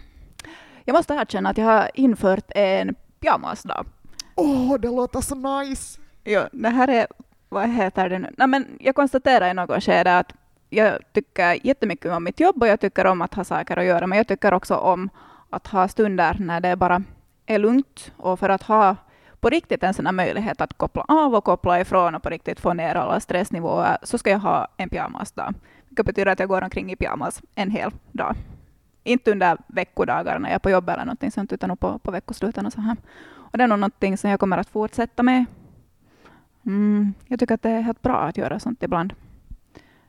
Jag 0.84 0.94
måste 0.94 1.14
erkänna 1.14 1.50
att 1.50 1.58
jag 1.58 1.64
har 1.64 1.90
infört 1.94 2.50
en 2.55 2.94
pyjamasdag. 3.20 3.87
Åh, 4.34 4.72
oh, 4.72 4.78
det 4.78 4.88
låter 4.88 5.20
så 5.20 5.34
nice! 5.34 6.00
Ja, 6.25 6.49
det 6.52 6.69
här 6.69 6.88
är, 6.88 7.06
vad 7.49 7.69
heter 7.69 8.08
det 8.08 8.19
nu? 8.19 8.34
Nej, 8.37 8.49
men 8.49 8.66
jag 8.81 8.94
konstaterar 8.94 9.50
i 9.50 9.55
något 9.55 9.84
skede 9.84 10.19
att 10.19 10.32
jag 10.69 10.99
tycker 11.12 11.67
jättemycket 11.67 12.13
om 12.13 12.25
mitt 12.25 12.41
jobb 12.41 12.63
och 12.63 12.69
jag 12.69 12.81
tycker 12.81 13.06
om 13.06 13.22
att 13.22 13.34
ha 13.34 13.44
saker 13.44 13.77
att 13.77 13.84
göra, 13.84 14.06
men 14.06 14.19
jag 14.19 14.29
tycker 14.29 14.55
också 14.55 14.75
om 14.75 15.10
att 15.51 15.67
ha 15.67 15.89
stunder 15.89 16.37
när 16.39 16.60
det 16.60 16.77
bara 16.77 17.03
är 17.46 17.58
lugnt 17.58 18.13
och 18.17 18.39
för 18.39 18.48
att 18.48 18.63
ha 18.63 18.96
på 19.41 19.48
riktigt 19.48 19.82
en 19.82 19.94
sån 19.94 20.06
här 20.06 20.13
möjlighet 20.13 20.60
att 20.60 20.79
koppla 20.79 21.05
av 21.08 21.34
och 21.34 21.44
koppla 21.44 21.81
ifrån 21.81 22.15
och 22.15 22.22
på 22.22 22.29
riktigt 22.29 22.60
få 22.60 22.72
ner 22.72 22.94
alla 22.94 23.20
stressnivåer 23.20 23.98
så 24.03 24.19
ska 24.19 24.31
jag 24.31 24.39
ha 24.39 24.69
en 24.77 24.89
pyjamasdag. 24.89 25.55
Vilket 25.89 26.06
betyder 26.06 26.32
att 26.32 26.41
jag 26.41 26.48
går 26.48 26.63
omkring 26.63 26.93
i 26.93 26.96
pyjamas 26.96 27.43
en 27.55 27.70
hel 27.70 27.91
dag. 28.13 28.34
Inte 29.05 29.32
under 29.32 29.58
veckodagar 29.67 30.39
när 30.39 30.48
jag 30.48 30.55
är 30.55 30.58
på 30.58 30.70
jobb 30.70 30.89
eller 30.89 31.05
någonting 31.05 31.31
sånt, 31.31 31.53
utan 31.53 31.77
på, 31.77 31.98
på 31.98 32.10
veckosluten 32.10 32.67
och 32.67 32.72
så 32.72 32.81
här. 32.81 32.96
Och 33.34 33.58
det 33.58 33.65
är 33.65 33.69
nog 33.69 33.79
någonting 33.79 34.19
som 34.19 34.31
jag 34.31 34.41
kommer 34.41 34.58
att 34.58 34.69
fortsätta 34.69 35.22
med. 35.22 35.44
Mm, 36.67 37.15
jag 37.27 37.41
tycker 37.41 37.55
att 37.55 37.63
det 37.63 37.70
är 37.70 37.81
helt 37.81 38.03
bra 38.03 38.17
att 38.17 38.37
göra 38.37 38.60
sånt 38.60 38.82
ibland 38.82 39.15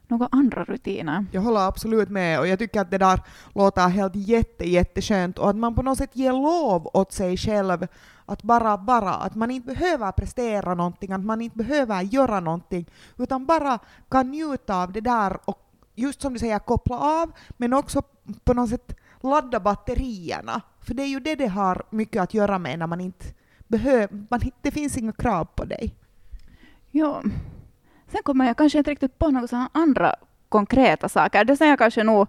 några 0.10 0.28
andra 0.32 0.64
rutiner. 0.64 1.26
Jag 1.32 1.42
håller 1.42 1.68
absolut 1.68 2.10
med 2.10 2.40
och 2.40 2.48
jag 2.48 2.60
tycker 2.60 2.82
att 2.82 2.92
det 2.92 2.98
där 2.98 3.22
låter 3.56 3.88
helt 3.90 4.16
jätte, 4.16 4.70
jätteskönt 4.70 5.40
och 5.40 5.50
att 5.50 5.56
man 5.56 5.76
på 5.76 5.82
något 5.82 5.98
sätt 5.98 6.16
ger 6.16 6.32
lov 6.32 6.90
åt 6.94 7.12
sig 7.12 7.38
själv 7.38 7.88
att 8.26 8.44
bara 8.44 8.78
vara, 8.78 9.14
att 9.14 9.36
man 9.36 9.52
inte 9.52 9.74
behöver 9.74 10.12
prestera 10.12 10.76
någonting, 10.76 11.12
att 11.12 11.26
man 11.26 11.42
inte 11.42 11.58
behöver 11.58 12.02
göra 12.02 12.40
någonting, 12.40 12.86
utan 13.18 13.46
bara 13.46 13.80
kan 14.10 14.32
njuta 14.32 14.84
av 14.84 14.92
det 14.92 15.02
där 15.02 15.38
och 15.46 15.60
just 15.96 16.22
som 16.22 16.34
du 16.34 16.40
säger 16.40 16.60
koppla 16.60 17.00
av, 17.00 17.32
men 17.58 17.74
också 17.74 18.02
på 18.44 18.54
något 18.54 18.70
sätt 18.70 18.96
ladda 19.22 19.60
batterierna. 19.60 20.62
För 20.82 20.94
det 20.94 21.04
är 21.04 21.08
ju 21.08 21.20
det 21.20 21.36
det 21.36 21.48
har 21.48 21.84
mycket 21.90 22.22
att 22.22 22.34
göra 22.34 22.60
med 22.60 22.80
när 22.80 22.88
man 22.88 23.02
inte 23.02 23.26
behöver, 23.68 24.26
man, 24.30 24.42
det 24.62 24.72
finns 24.72 24.98
inga 24.98 25.12
krav 25.12 25.46
på 25.46 25.66
dig. 25.66 25.96
Ja, 26.92 27.24
Sen 28.12 28.24
kommer 28.24 28.46
jag 28.46 28.58
kanske 28.58 28.78
inte 28.78 28.92
riktigt 28.92 29.20
på 29.20 29.32
några 29.32 29.70
andra 29.72 30.16
konkreta 30.50 31.10
saker. 31.10 31.46
Det 31.46 31.58
ser 31.58 31.66
jag 31.66 31.78
kanske 31.78 32.04
nog 32.04 32.28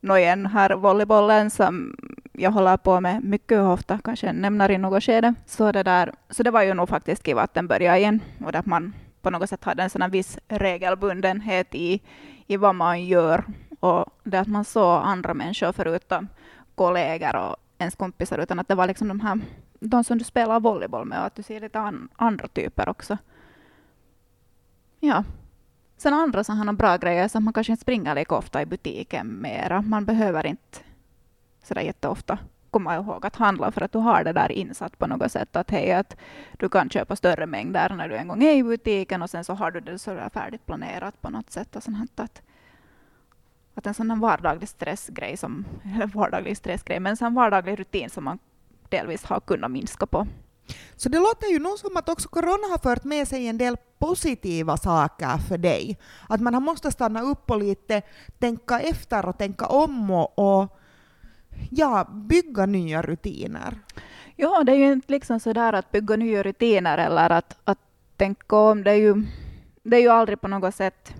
nå 0.00 0.16
igen 0.16 0.46
här 0.46 0.70
volleybollen 0.70 1.50
som 1.50 1.96
jag 2.32 2.50
håller 2.50 2.76
på 2.76 3.00
med 3.00 3.24
mycket 3.24 3.58
och 3.58 3.72
ofta, 3.72 3.98
kanske 4.04 4.32
nämner 4.32 4.70
i 4.70 4.78
något 4.78 5.04
skede. 5.04 5.34
Så 5.46 5.72
det, 5.72 5.82
där, 5.82 6.12
så 6.30 6.42
det 6.42 6.50
var 6.50 6.62
ju 6.62 6.74
nog 6.74 6.88
faktiskt 6.88 7.26
kiva 7.26 7.42
att 7.42 7.54
den 7.54 7.66
började 7.66 7.98
igen 7.98 8.20
och 8.44 8.54
att 8.54 8.66
man 8.66 8.94
på 9.22 9.30
något 9.30 9.48
sätt 9.48 9.64
hade 9.64 9.82
en 9.82 9.90
sån 9.90 10.10
viss 10.10 10.38
regelbundenhet 10.48 11.74
i, 11.74 12.00
i 12.46 12.56
vad 12.56 12.74
man 12.74 13.04
gör 13.04 13.44
och 13.80 14.06
det 14.24 14.40
att 14.40 14.48
man 14.48 14.64
såg 14.64 15.02
andra 15.04 15.34
människor 15.34 15.72
förutom 15.72 16.28
kollegor 16.74 17.36
och 17.36 17.56
ens 17.78 17.94
kompisar 17.94 18.38
utan 18.38 18.58
att 18.58 18.68
det 18.68 18.74
var 18.74 18.86
liksom 18.86 19.08
de 19.08 19.20
här 19.20 19.40
de 19.80 20.04
som 20.04 20.18
du 20.18 20.24
spelar 20.24 20.60
volleyboll 20.60 21.04
med 21.04 21.18
och 21.18 21.26
att 21.26 21.34
du 21.34 21.42
ser 21.42 21.60
lite 21.60 21.80
an, 21.80 22.08
andra 22.16 22.48
typer 22.48 22.88
också. 22.88 23.18
Ja. 25.04 25.24
Sen 25.96 26.14
andra 26.14 26.44
sådana 26.44 26.72
bra 26.72 26.96
grejer 26.96 27.28
så 27.28 27.38
att 27.38 27.44
man 27.44 27.52
kanske 27.52 27.72
inte 27.72 27.82
springer 27.82 28.14
lika 28.14 28.34
ofta 28.34 28.62
i 28.62 28.66
butiken 28.66 29.26
mera. 29.26 29.82
Man 29.82 30.04
behöver 30.04 30.46
inte 30.46 30.78
sådär 31.62 31.82
jätteofta 31.82 32.38
komma 32.70 32.94
ihåg 32.94 33.26
att 33.26 33.36
handla 33.36 33.72
för 33.72 33.80
att 33.80 33.92
du 33.92 33.98
har 33.98 34.24
det 34.24 34.32
där 34.32 34.52
insatt 34.52 34.98
på 34.98 35.06
något 35.06 35.32
sätt. 35.32 35.56
Att 35.56 35.70
hej, 35.70 35.92
att 35.92 36.16
du 36.58 36.68
kan 36.68 36.90
köpa 36.90 37.16
större 37.16 37.46
mängder 37.46 37.88
när 37.88 38.08
du 38.08 38.16
en 38.16 38.28
gång 38.28 38.42
är 38.42 38.52
i 38.52 38.62
butiken 38.62 39.22
och 39.22 39.30
sen 39.30 39.44
så 39.44 39.54
har 39.54 39.70
du 39.70 39.80
det 39.80 39.98
sådär 39.98 40.28
färdigt 40.34 40.66
planerat 40.66 41.22
på 41.22 41.30
något 41.30 41.50
sätt. 41.50 41.76
Och 41.76 41.82
sånt 41.82 42.20
att, 42.20 42.42
att 43.74 43.86
en 43.86 43.94
sån 43.94 44.20
vardaglig 44.20 44.68
stressgrej, 44.68 45.36
som, 45.36 45.64
eller 45.94 46.06
vardaglig 46.06 46.56
stressgrej, 46.56 47.00
men 47.00 47.16
en 47.20 47.34
vardaglig 47.34 47.80
rutin 47.80 48.10
som 48.10 48.24
man 48.24 48.38
delvis 48.88 49.24
har 49.24 49.40
kunnat 49.40 49.70
minska 49.70 50.06
på. 50.06 50.26
Så 50.96 51.08
det 51.08 51.18
låter 51.18 51.46
ju 51.46 51.58
nog 51.58 51.78
som 51.78 51.96
att 51.96 52.08
också 52.08 52.28
corona 52.28 52.66
har 52.70 52.78
fört 52.78 53.04
med 53.04 53.28
sig 53.28 53.46
en 53.46 53.58
del 53.58 53.76
positiva 53.98 54.76
saker 54.76 55.38
för 55.48 55.58
dig. 55.58 55.98
Att 56.28 56.40
man 56.40 56.54
har 56.54 56.60
måste 56.60 56.90
stanna 56.90 57.22
upp 57.22 57.50
och 57.50 57.58
lite 57.58 58.02
tänka 58.38 58.80
efter 58.80 59.26
och 59.26 59.38
tänka 59.38 59.66
om 59.66 60.10
och, 60.10 60.38
och 60.38 60.78
ja, 61.70 62.04
bygga 62.12 62.66
nya 62.66 63.02
rutiner. 63.02 63.78
Ja, 64.36 64.64
det 64.64 64.72
är 64.72 64.76
ju 64.76 64.92
inte 64.92 65.12
liksom 65.12 65.40
sådär 65.40 65.72
att 65.72 65.92
bygga 65.92 66.16
nya 66.16 66.42
rutiner 66.42 66.98
eller 66.98 67.30
att, 67.30 67.56
att 67.64 67.78
tänka 68.16 68.56
om. 68.56 68.84
Det 68.84 68.90
är, 68.90 68.94
ju, 68.94 69.26
det 69.82 69.96
är 69.96 70.00
ju 70.00 70.08
aldrig 70.08 70.40
på 70.40 70.48
något 70.48 70.74
sätt 70.74 71.14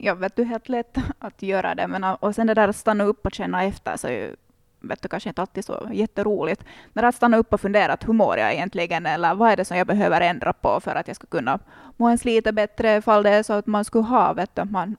jag 0.00 0.16
vet 0.16 0.36
du, 0.36 0.44
helt 0.44 0.68
lätt 0.68 0.96
att 1.18 1.42
göra 1.42 1.74
det. 1.74 1.86
Men, 1.86 2.04
och 2.04 2.34
sen 2.34 2.46
det 2.46 2.54
där 2.54 2.68
att 2.68 2.76
stanna 2.76 3.04
upp 3.04 3.26
och 3.26 3.34
känna 3.34 3.64
efter 3.64 3.96
så 3.96 4.06
är 4.06 4.12
ju 4.12 4.36
vet 4.80 5.02
du, 5.02 5.08
kanske 5.08 5.28
inte 5.28 5.40
alltid 5.40 5.64
så 5.64 5.88
jätteroligt. 5.92 6.64
Men 6.92 7.04
att 7.04 7.14
stanna 7.14 7.36
upp 7.36 7.52
och 7.52 7.60
fundera 7.60 7.92
att 7.92 8.08
hur 8.08 8.12
mår 8.12 8.38
jag 8.38 8.52
egentligen 8.52 9.06
eller 9.06 9.34
vad 9.34 9.50
är 9.50 9.56
det 9.56 9.64
som 9.64 9.76
jag 9.76 9.86
behöver 9.86 10.20
ändra 10.20 10.52
på 10.52 10.80
för 10.80 10.94
att 10.94 11.06
jag 11.06 11.16
ska 11.16 11.26
kunna 11.26 11.58
må 11.96 12.08
ens 12.08 12.24
lite 12.24 12.52
bättre 12.52 12.96
ifall 12.96 13.22
det 13.22 13.30
är 13.30 13.42
så 13.42 13.52
att 13.52 13.66
man 13.66 13.84
skulle 13.84 14.04
ha, 14.04 14.32
vet 14.32 14.54
du, 14.54 14.64
man, 14.64 14.96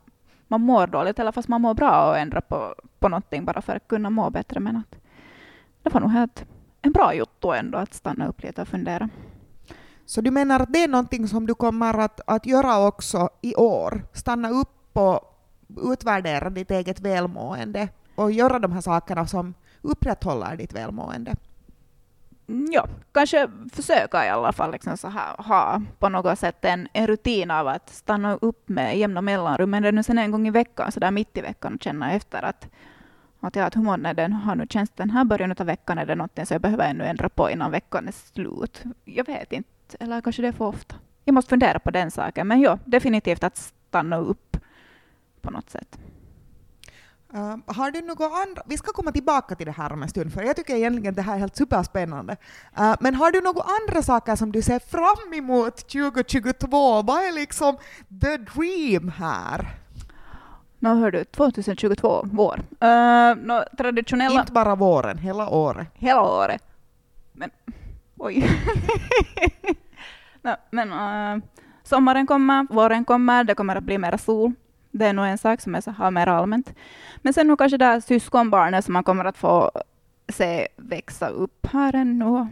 man 0.48 0.62
mår 0.62 0.88
dåligt 0.88 1.20
eller 1.20 1.32
fast 1.32 1.48
man 1.48 1.62
mår 1.62 1.74
bra 1.74 2.10
och 2.10 2.18
ändra 2.18 2.42
på, 2.42 2.76
på 3.00 3.10
någonting 3.10 3.46
bara 3.46 3.62
för 3.62 3.76
att 3.76 3.88
kunna 3.88 4.10
må 4.10 4.30
bättre. 4.30 4.60
Men 4.60 4.76
att 4.76 4.96
det 5.84 5.94
var 5.94 6.02
nog 6.02 6.12
helt 6.12 6.46
en 6.82 6.92
bra 6.92 7.14
jotto 7.14 7.52
ändå 7.52 7.78
att 7.78 7.94
stanna 7.94 8.28
upp 8.28 8.44
lite 8.44 8.62
och 8.62 8.68
fundera. 8.68 9.10
Så 10.06 10.22
du 10.22 10.32
menar 10.32 10.60
att 10.60 10.74
det 10.74 10.84
är 10.84 10.88
någonting 10.88 11.28
som 11.28 11.48
du 11.48 11.56
kommer 11.56 12.00
att, 12.00 12.22
att 12.26 12.46
göra 12.46 12.88
också 12.88 13.30
i 13.42 13.56
år? 13.56 14.04
Stanna 14.14 14.50
upp 14.50 14.98
och 14.98 15.20
utvärdera 15.94 16.50
ditt 16.50 16.72
eget 16.72 17.00
välmående 17.00 17.88
och 18.16 18.32
göra 18.32 18.60
de 18.60 18.72
här 18.72 18.82
sakerna 18.82 19.28
som 19.28 19.54
upprätthåller 19.82 20.58
ditt 20.58 20.74
välmående? 20.74 21.36
Mm, 22.50 22.68
ja, 22.72 22.88
kanske 23.12 23.50
försöka 23.74 24.26
i 24.26 24.30
alla 24.30 24.54
fall 24.54 24.72
liksom 24.72 24.98
så 24.98 25.08
här, 25.08 25.38
ha 25.38 25.82
på 26.00 26.10
något 26.10 26.40
sätt 26.40 26.66
en, 26.66 26.88
en 26.94 27.08
rutin 27.08 27.52
av 27.52 27.68
att 27.68 27.90
stanna 27.90 28.36
upp 28.36 28.70
med 28.70 28.98
jämna 28.98 29.22
mellanrum, 29.22 29.70
men 29.70 29.84
det 29.84 29.88
är 29.88 29.92
nu 29.92 30.04
sen 30.04 30.18
en 30.18 30.32
gång 30.32 30.48
i 30.48 30.52
veckan, 30.52 30.92
så 30.92 31.00
där 31.00 31.12
mitt 31.12 31.38
i 31.38 31.42
veckan, 31.42 31.74
och 31.74 31.84
känna 31.84 32.12
efter 32.14 32.46
att, 32.46 32.68
att, 33.40 33.56
ja, 33.56 33.66
att 33.66 33.76
hur 33.76 33.82
mår 33.82 34.14
den, 34.14 34.34
har 34.34 34.56
nu 34.56 34.68
känts 34.70 34.94
den 34.96 35.10
här 35.10 35.24
början 35.24 35.56
av 35.60 35.66
veckan, 35.66 35.98
är 35.98 36.06
det 36.06 36.16
någonting 36.16 36.46
som 36.46 36.56
jag 36.56 36.62
behöver 36.62 36.90
ännu 36.90 37.06
ändra 37.06 37.30
på 37.30 37.50
innan 37.50 37.72
veckan 37.72 38.08
är 38.08 38.12
slut? 38.12 38.84
Jag 39.06 39.26
vet 39.26 39.54
inte, 39.54 39.98
eller 40.00 40.22
kanske 40.22 40.42
det 40.42 40.48
är 40.48 40.52
för 40.52 40.66
ofta. 40.66 40.96
Jag 41.26 41.34
måste 41.34 41.50
fundera 41.50 41.80
på 41.80 41.92
den 41.92 42.12
saken, 42.12 42.48
men 42.48 42.62
ja, 42.62 42.80
definitivt 42.86 43.44
att 43.44 43.58
stanna 43.58 44.18
upp 44.18 44.58
på 45.42 45.52
något 45.52 45.70
sätt. 45.70 46.00
Uh, 47.34 47.56
har 47.66 47.92
du 47.92 48.02
något 48.02 48.32
andra, 48.48 48.62
vi 48.66 48.78
ska 48.78 48.92
komma 48.92 49.12
tillbaka 49.12 49.56
till 49.56 49.66
det 49.66 49.72
här 49.72 49.94
om 49.94 50.04
en 50.04 50.10
stund, 50.10 50.34
för 50.34 50.42
jag 50.42 50.56
tycker 50.56 50.76
egentligen 50.76 51.14
det 51.14 51.22
här 51.22 51.36
är 51.36 51.40
helt 51.40 51.56
superspännande. 51.56 52.38
Uh, 52.80 52.96
men 53.00 53.16
har 53.16 53.32
du 53.32 53.42
några 53.42 53.64
andra 53.82 54.02
saker 54.02 54.36
som 54.36 54.52
du 54.52 54.62
ser 54.62 54.80
fram 54.80 55.34
emot 55.34 55.78
2022? 55.78 57.02
Vad 57.02 57.24
är 57.24 57.32
liksom 57.32 57.78
the 58.22 58.38
dream 58.38 59.10
här? 59.10 59.68
Nå 60.80 60.96
hör 60.96 61.12
du, 61.12 61.24
2022, 61.24 62.28
vår. 62.32 62.60
Uh, 62.84 63.36
no, 63.36 63.64
traditionella... 63.78 64.40
Inte 64.40 64.52
bara 64.52 64.76
våren, 64.76 65.18
hela 65.18 65.50
året. 65.50 65.88
Hela 65.94 66.22
året. 66.22 66.64
Men, 67.34 67.50
oj. 68.18 68.50
no, 70.42 70.52
men 70.72 70.92
uh, 70.92 71.44
sommaren 71.84 72.28
kommer, 72.28 72.68
våren 72.74 73.06
kommer, 73.06 73.44
det 73.44 73.56
kommer 73.56 73.76
att 73.76 73.84
bli 73.84 73.98
mer 73.98 74.18
sol. 74.18 74.54
Det 74.92 75.06
är 75.06 75.14
nog 75.14 75.26
en 75.26 75.38
sak 75.38 75.62
som 75.62 75.74
jag 75.74 75.94
har 75.94 76.12
mer 76.12 76.28
allmänt. 76.28 76.74
Men 77.18 77.34
sen 77.34 77.48
nog 77.48 77.58
kanske 77.58 77.78
det 77.78 77.86
här 77.86 78.00
syskonbarnet 78.00 78.86
som 78.86 78.94
man 78.94 79.04
kommer 79.04 79.26
att 79.26 79.38
få 79.38 79.72
se 80.28 80.68
växa 80.76 81.30
upp 81.30 81.66
här 81.66 81.96
ännu 81.96 82.26
och, 82.26 82.48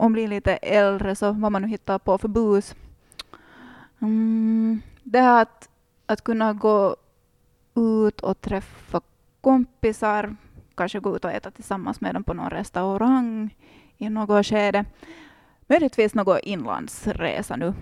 och 0.00 0.10
bli 0.10 0.26
lite 0.26 0.56
äldre, 0.56 1.14
så 1.14 1.32
vad 1.32 1.52
man 1.52 1.62
nu 1.62 1.68
hittar 1.68 1.98
på 1.98 2.18
för 2.18 2.28
bus. 2.28 2.74
Mm, 4.00 4.80
det 5.02 5.20
här 5.20 5.42
att, 5.42 5.68
att 6.06 6.24
kunna 6.24 6.52
gå 6.52 6.96
ut 7.74 8.20
och 8.20 8.40
träffa 8.40 9.00
kompisar, 9.40 10.36
kanske 10.74 11.00
gå 11.00 11.16
ut 11.16 11.24
och 11.24 11.32
äta 11.32 11.50
tillsammans 11.50 12.00
med 12.00 12.14
dem 12.14 12.24
på 12.24 12.34
någon 12.34 12.50
restaurang 12.50 13.56
i 13.96 14.08
något 14.08 14.46
skede. 14.46 14.84
Möjligtvis 15.66 16.14
någon 16.14 16.38
inlandsresa 16.42 17.56
nu. 17.56 17.74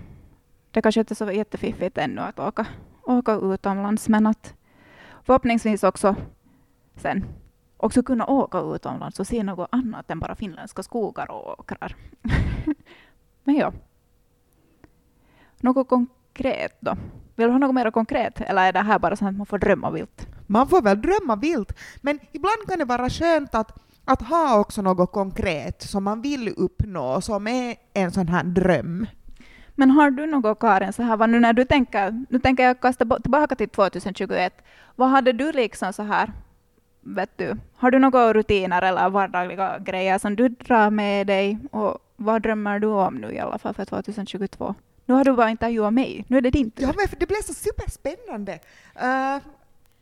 Det 0.71 0.81
kanske 0.81 0.99
inte 0.99 1.13
är 1.13 1.15
så 1.15 1.31
jättefiffigt 1.31 1.97
ännu 1.97 2.21
att 2.21 2.39
åka 2.39 2.65
åka 3.07 3.33
utomlands, 3.35 4.09
men 4.09 4.27
att 4.27 4.53
förhoppningsvis 5.23 5.83
också 5.83 6.15
sen 6.95 7.25
också 7.77 8.03
kunna 8.03 8.25
åka 8.25 8.59
utomlands 8.59 9.19
och 9.19 9.27
se 9.27 9.43
något 9.43 9.69
annat 9.71 10.11
än 10.11 10.19
bara 10.19 10.35
finländska 10.35 10.83
skogar 10.83 11.31
och 11.31 11.59
åkrar. 11.59 11.95
men 13.43 13.55
ja. 13.55 13.73
Något 15.59 15.89
konkret 15.89 16.77
då? 16.79 16.97
Vill 17.35 17.47
du 17.47 17.51
ha 17.51 17.59
något 17.59 17.75
mer 17.75 17.91
konkret, 17.91 18.41
eller 18.41 18.67
är 18.67 18.73
det 18.73 18.79
här 18.79 18.99
bara 18.99 19.15
så 19.15 19.25
att 19.25 19.35
man 19.35 19.45
får 19.45 19.57
drömma 19.57 19.91
vilt? 19.91 20.27
Man 20.47 20.67
får 20.67 20.81
väl 20.81 21.01
drömma 21.01 21.35
vilt, 21.35 21.77
men 22.01 22.19
ibland 22.31 22.67
kan 22.67 22.79
det 22.79 22.85
vara 22.85 23.09
skönt 23.09 23.55
att, 23.55 23.79
att 24.05 24.21
ha 24.21 24.59
också 24.59 24.81
något 24.81 25.11
konkret 25.11 25.81
som 25.81 26.03
man 26.03 26.21
vill 26.21 26.53
uppnå, 26.57 27.21
som 27.21 27.47
är 27.47 27.75
en 27.93 28.11
sån 28.11 28.27
här 28.27 28.43
dröm. 28.43 29.07
Men 29.79 29.91
har 29.91 30.11
du 30.11 30.25
något, 30.25 30.59
Karin, 30.59 30.93
så 30.93 31.03
här, 31.03 31.17
vad 31.17 31.29
nu 31.29 31.39
när 31.39 31.53
du 31.53 31.65
tänker, 31.65 32.25
nu 32.29 32.39
tänker 32.39 32.63
jag 32.63 32.79
kasta 32.79 33.19
tillbaka 33.19 33.55
till 33.55 33.69
2021, 33.69 34.53
vad 34.95 35.09
hade 35.09 35.31
du 35.31 35.51
liksom 35.51 35.93
så 35.93 36.03
här, 36.03 36.31
vet 37.01 37.37
du, 37.37 37.57
har 37.75 37.91
du 37.91 37.99
några 37.99 38.33
rutiner 38.33 38.81
eller 38.81 39.09
vardagliga 39.09 39.79
grejer 39.79 40.19
som 40.19 40.35
du 40.35 40.49
drar 40.49 40.89
med 40.89 41.27
dig 41.27 41.57
och 41.71 41.97
vad 42.15 42.41
drömmer 42.41 42.79
du 42.79 42.87
om 42.87 43.15
nu 43.15 43.31
i 43.31 43.39
alla 43.39 43.57
fall 43.57 43.73
för 43.73 43.85
2022? 43.85 44.75
Nu 45.05 45.13
har 45.13 45.23
du 45.23 45.33
bara 45.33 45.49
intervjuat 45.49 45.93
mig, 45.93 46.25
nu 46.27 46.37
är 46.37 46.41
det 46.41 46.49
din 46.49 46.71
tur. 46.71 46.83
Ja, 46.83 46.93
men 46.97 47.07
det 47.19 47.27
blev 47.27 47.41
så 47.41 47.53
superspännande. 47.53 48.59
Uh, 49.03 49.43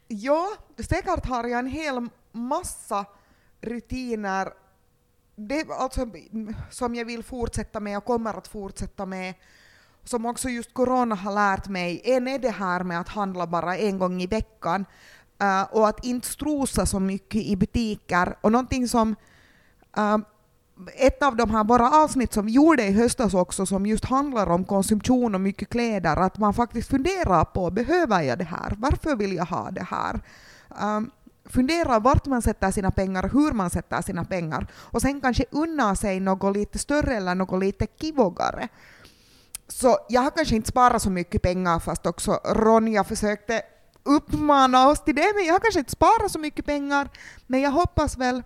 ja, 0.07 0.47
säkert 0.77 1.25
har 1.25 1.43
jag 1.43 1.59
en 1.59 1.67
hel 1.67 2.07
massa 2.31 3.05
rutiner 3.61 4.49
det, 5.35 5.69
alltså, 5.69 6.07
som 6.71 6.95
jag 6.95 7.05
vill 7.05 7.23
fortsätta 7.23 7.79
med 7.79 7.97
och 7.97 8.05
kommer 8.05 8.33
att 8.33 8.47
fortsätta 8.47 9.05
med 9.05 9.33
som 10.05 10.25
också 10.25 10.49
just 10.49 10.73
corona 10.73 11.15
har 11.15 11.33
lärt 11.33 11.67
mig, 11.67 12.01
en 12.03 12.27
är 12.27 12.39
det 12.39 12.49
här 12.49 12.83
med 12.83 12.99
att 12.99 13.09
handla 13.09 13.47
bara 13.47 13.77
en 13.77 13.99
gång 13.99 14.21
i 14.21 14.27
veckan 14.27 14.85
uh, 15.43 15.63
och 15.71 15.87
att 15.87 16.05
inte 16.05 16.27
strosa 16.27 16.85
så 16.85 16.99
mycket 16.99 17.41
i 17.41 17.55
butiker. 17.55 18.35
Och 18.41 18.51
någonting 18.51 18.87
som 18.87 19.15
uh, 19.97 20.17
ett 20.95 21.23
av 21.23 21.35
de 21.35 21.49
här 21.49 21.63
våra 21.63 22.03
avsnitt 22.03 22.33
som 22.33 22.45
vi 22.45 22.51
gjorde 22.51 22.83
i 22.83 22.91
höstas 22.91 23.33
också, 23.33 23.65
som 23.65 23.85
just 23.85 24.05
handlar 24.05 24.49
om 24.49 24.65
konsumtion 24.65 25.35
och 25.35 25.41
mycket 25.41 25.69
kläder, 25.69 26.17
att 26.17 26.37
man 26.37 26.53
faktiskt 26.53 26.89
funderar 26.89 27.45
på, 27.45 27.71
behöver 27.71 28.21
jag 28.21 28.37
det 28.37 28.43
här? 28.43 28.75
Varför 28.77 29.15
vill 29.15 29.33
jag 29.33 29.45
ha 29.45 29.71
det 29.71 29.83
här? 29.83 30.19
Eh, 30.79 30.97
um, 30.97 31.11
fundera 31.45 31.99
vart 31.99 32.25
man 32.25 32.41
sätter 32.41 32.71
sina 32.71 32.91
pengar, 32.91 33.29
hur 33.33 33.51
man 33.51 33.69
sätter 33.69 34.01
sina 34.01 34.25
pengar, 34.25 34.67
och 34.73 35.01
sen 35.01 35.21
kanske 35.21 35.45
unna 35.51 35.95
sig 35.95 36.19
något 36.19 36.55
lite 36.55 36.79
större 36.79 37.15
eller 37.15 37.35
något 37.35 37.59
lite 37.59 37.87
kivogare. 37.87 38.67
Så 39.67 39.97
jag 40.09 40.21
har 40.21 40.31
kanske 40.31 40.55
inte 40.55 40.69
sparat 40.69 41.01
så 41.01 41.09
mycket 41.09 41.41
pengar 41.41 41.79
fast 41.79 42.05
också 42.05 42.39
Ronja 42.45 43.03
försökte 43.03 43.61
uppmana 44.03 44.87
oss 44.87 45.03
till 45.03 45.15
det, 45.15 45.31
men 45.35 45.45
jag 45.45 45.53
har 45.53 45.59
kanske 45.59 45.79
inte 45.79 45.91
sparat 45.91 46.31
så 46.31 46.39
mycket 46.39 46.65
pengar. 46.65 47.09
Men 47.47 47.61
jag 47.61 47.71
hoppas 47.71 48.17
väl 48.17 48.43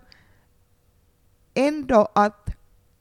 ändå 1.54 2.08
att 2.14 2.50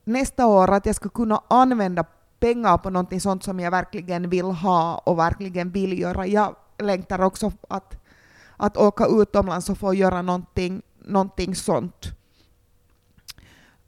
nästa 0.04 0.46
år 0.46 0.72
att 0.72 0.86
jag 0.86 0.96
ska 0.96 1.10
kunna 1.10 1.42
använda 1.48 2.06
pengar 2.40 2.78
på 2.78 2.90
någonting 2.90 3.22
sånt 3.22 3.44
som 3.44 3.60
jag 3.60 3.72
verkligen 3.72 4.30
vill 4.30 4.46
ha 4.46 4.98
och 4.98 5.20
verkligen 5.20 5.72
vill 5.72 6.00
göra. 6.00 6.28
Jag 6.28 6.56
längtar 6.78 7.22
också 7.22 7.52
att, 7.70 7.96
att 8.58 8.78
åka 8.78 9.06
utomlands 9.06 9.70
och 9.70 9.78
få 9.78 9.94
göra 9.94 10.22
någonting, 10.22 10.82
någonting 11.00 11.56
sånt. 11.56 12.06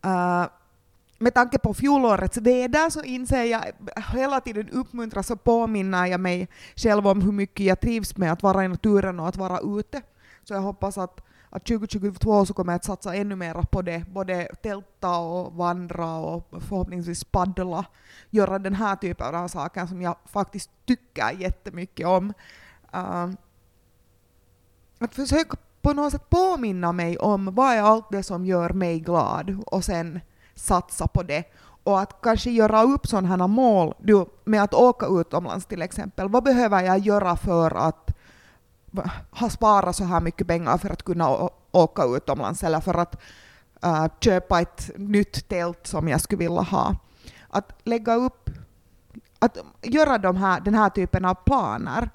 Uh, 0.05 0.45
med 1.21 1.33
tanke 1.33 1.59
på 1.59 1.73
fjolårets 1.73 2.37
väder 2.37 2.89
så 2.89 3.01
inser 3.03 3.43
jag 3.43 3.67
eh, 3.67 4.13
hela 4.13 4.41
tiden 4.41 4.69
uppmuntras 4.69 5.31
och 5.31 5.43
påminner 5.43 6.05
jag 6.05 6.19
mig 6.19 6.47
själv 6.75 7.07
om 7.07 7.21
hur 7.21 7.31
mycket 7.31 7.65
jag 7.65 7.79
trivs 7.79 8.17
med 8.17 8.31
att 8.31 8.43
vara 8.43 8.65
i 8.65 8.67
naturen 8.67 9.19
och 9.19 9.27
att 9.27 9.37
vara 9.37 9.79
ute. 9.79 10.01
Så 10.43 10.53
jag 10.53 10.61
hoppas 10.61 10.97
att, 10.97 11.21
att 11.49 11.65
2022 11.65 12.45
så 12.45 12.53
kommer 12.53 12.73
jag 12.73 12.77
att 12.77 12.85
satsa 12.85 13.15
ännu 13.15 13.35
mer 13.35 13.53
på 13.53 13.81
det, 13.81 14.05
både 14.07 14.55
tälta 14.63 15.17
och 15.17 15.53
vandra 15.53 16.15
och 16.15 16.49
förhoppningsvis 16.51 17.23
paddla, 17.23 17.85
göra 18.29 18.59
den 18.59 18.75
här 18.75 18.95
typen 18.95 19.35
av 19.35 19.47
saker 19.47 19.85
som 19.85 20.01
jag 20.01 20.15
faktiskt 20.25 20.69
tycker 20.85 21.31
jättemycket 21.31 22.07
om. 22.07 22.33
uh, 22.95 23.29
att 24.99 25.15
försöka 25.15 25.57
på 25.81 25.93
något 25.93 26.11
sätt 26.11 26.29
påminna 26.29 26.91
mig 26.91 27.17
om 27.17 27.55
vad 27.55 27.73
är 27.73 27.81
allt 27.81 28.11
det 28.11 28.23
som 28.23 28.45
gör 28.45 28.69
mig 28.69 28.99
glad 28.99 29.63
och 29.65 29.85
sen 29.85 30.19
satsa 30.55 31.08
på 31.08 31.24
det. 31.24 31.43
Och 31.84 32.00
att 32.00 32.22
kanske 32.22 32.51
göra 32.51 32.84
upp 32.84 33.08
sådana 33.08 33.48
mål 33.48 33.93
du, 34.00 34.25
med 34.43 34.63
att 34.63 34.74
åka 34.74 35.05
utomlands 35.05 35.65
till 35.65 35.81
exempel. 35.81 36.29
Vad 36.29 36.43
behöver 36.43 36.84
jag 36.84 37.00
göra 37.00 37.36
för 37.36 37.72
att 37.72 38.12
ha 39.31 39.50
sparat 39.50 39.96
så 39.96 40.03
här 40.03 40.22
mycket 40.22 40.48
pengar 40.48 40.77
för 40.77 40.89
att 40.89 41.03
kunna 41.03 41.50
åka 41.72 42.03
utomlands 42.03 42.63
eller 42.63 42.79
för 42.79 42.93
att 42.93 43.22
uh, 43.86 44.08
köpa 44.20 44.62
ett 44.62 44.91
nytt 44.96 45.48
tält 45.48 45.88
som 45.88 46.08
jag 46.08 46.22
skulle 46.22 46.39
vilja 46.39 46.62
ha. 46.62 46.96
Att 47.50 47.72
lägga 47.84 48.15
upp, 48.15 48.50
att 49.39 49.58
göra 49.81 50.17
de 50.17 50.38
här, 50.38 50.60
den 50.62 50.75
här 50.75 50.89
typen 50.89 51.25
av 51.25 51.34
planer. 51.34 52.10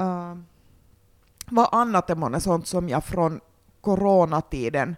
Uh, 0.00 0.34
vad 1.46 1.68
annat 1.72 2.10
är 2.10 2.14
månne 2.14 2.40
sånt 2.40 2.66
som 2.66 2.88
jag 2.88 3.04
från 3.04 3.40
coronatiden 3.80 4.96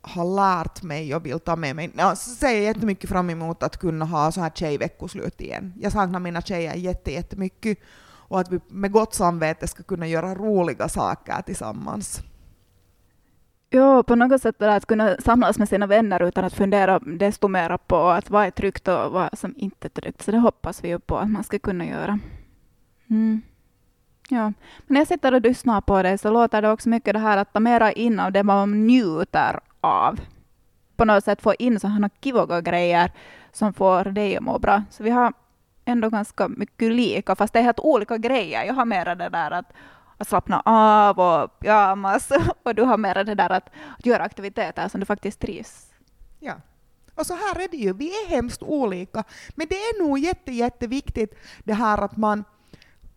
har 0.00 0.24
lärt 0.36 0.82
mig 0.82 1.14
och 1.14 1.26
vill 1.26 1.40
ta 1.40 1.56
med 1.56 1.76
mig. 1.76 1.90
Jag 1.96 2.18
så 2.18 2.30
ser 2.30 2.50
jag 2.50 2.62
jättemycket 2.62 3.10
fram 3.10 3.30
emot 3.30 3.62
att 3.62 3.76
kunna 3.76 4.04
ha 4.04 4.32
så 4.32 4.40
här 4.40 4.50
tjejveckoslut 4.50 5.40
igen. 5.40 5.74
Jag 5.80 5.92
saknar 5.92 6.20
mina 6.20 6.42
tjejer 6.42 6.74
jätte, 6.74 7.12
jättemycket 7.12 7.78
och 8.28 8.40
att 8.40 8.52
vi 8.52 8.60
med 8.68 8.92
gott 8.92 9.14
samvete 9.14 9.68
ska 9.68 9.82
kunna 9.82 10.06
göra 10.06 10.34
roliga 10.34 10.88
saker 10.88 11.42
tillsammans. 11.42 12.22
Ja, 13.70 14.02
på 14.02 14.14
något 14.14 14.42
sätt 14.42 14.62
att 14.62 14.86
kunna 14.86 15.16
samlas 15.16 15.58
med 15.58 15.68
sina 15.68 15.86
vänner 15.86 16.22
utan 16.22 16.44
att 16.44 16.54
fundera 16.54 16.98
desto 16.98 17.48
mer 17.48 17.76
på 17.76 18.08
att 18.08 18.30
vad 18.30 18.46
är 18.46 18.50
tryggt 18.50 18.88
och 18.88 19.12
vad 19.12 19.38
som 19.38 19.54
inte 19.56 19.86
är 19.86 20.00
tryggt. 20.00 20.22
Så 20.22 20.30
det 20.30 20.38
hoppas 20.38 20.84
vi 20.84 20.88
ju 20.88 20.98
på 20.98 21.18
att 21.18 21.30
man 21.30 21.44
ska 21.44 21.58
kunna 21.58 21.86
göra. 21.86 22.18
Mm. 23.10 23.42
Ja, 24.28 24.42
men 24.42 24.54
när 24.86 25.00
jag 25.00 25.08
sitter 25.08 25.34
och 25.34 25.40
lyssnar 25.40 25.80
på 25.80 26.02
det 26.02 26.18
så 26.18 26.30
låter 26.30 26.62
det 26.62 26.70
också 26.70 26.88
mycket 26.88 27.12
det 27.12 27.18
här 27.18 27.36
att 27.36 27.52
ta 27.52 27.60
mera 27.60 27.92
in 27.92 28.20
av 28.20 28.32
det 28.32 28.42
man 28.42 28.86
njuter 28.86 29.60
av. 29.80 30.20
På 30.96 31.04
något 31.04 31.24
sätt 31.24 31.42
få 31.42 31.54
in 31.58 31.80
sådana 31.80 32.10
kivoga 32.20 32.60
grejer 32.60 33.12
som 33.52 33.72
får 33.72 34.04
dig 34.04 34.36
att 34.36 34.42
må 34.42 34.58
bra. 34.58 34.82
Så 34.90 35.02
vi 35.02 35.10
har 35.10 35.32
ändå 35.84 36.10
ganska 36.10 36.48
mycket 36.48 36.92
lika, 36.92 37.36
fast 37.36 37.52
det 37.52 37.58
är 37.58 37.62
helt 37.62 37.80
olika 37.80 38.18
grejer. 38.18 38.64
Jag 38.64 38.74
har 38.74 38.84
mera 38.84 39.14
det 39.14 39.28
där 39.28 39.50
att, 39.50 39.72
att 40.18 40.28
slappna 40.28 40.62
av 40.64 41.18
och 41.18 41.60
pyjamas 41.60 42.32
och 42.62 42.74
du 42.74 42.82
har 42.82 42.98
mera 42.98 43.24
det 43.24 43.34
där 43.34 43.50
att, 43.50 43.70
att 43.98 44.06
göra 44.06 44.22
aktiviteter 44.22 44.88
som 44.88 45.00
du 45.00 45.06
faktiskt 45.06 45.40
trivs. 45.40 45.86
Ja. 46.40 46.54
Och 47.14 47.26
så 47.26 47.34
här 47.34 47.64
är 47.64 47.68
det 47.68 47.76
ju, 47.76 47.92
vi 47.92 48.08
är 48.08 48.28
hemskt 48.28 48.62
olika. 48.62 49.24
Men 49.54 49.66
det 49.70 49.74
är 49.74 50.02
nog 50.02 50.18
jätte, 50.18 50.52
jätteviktigt 50.52 51.34
det 51.64 51.74
här 51.74 51.98
att 51.98 52.16
man 52.16 52.44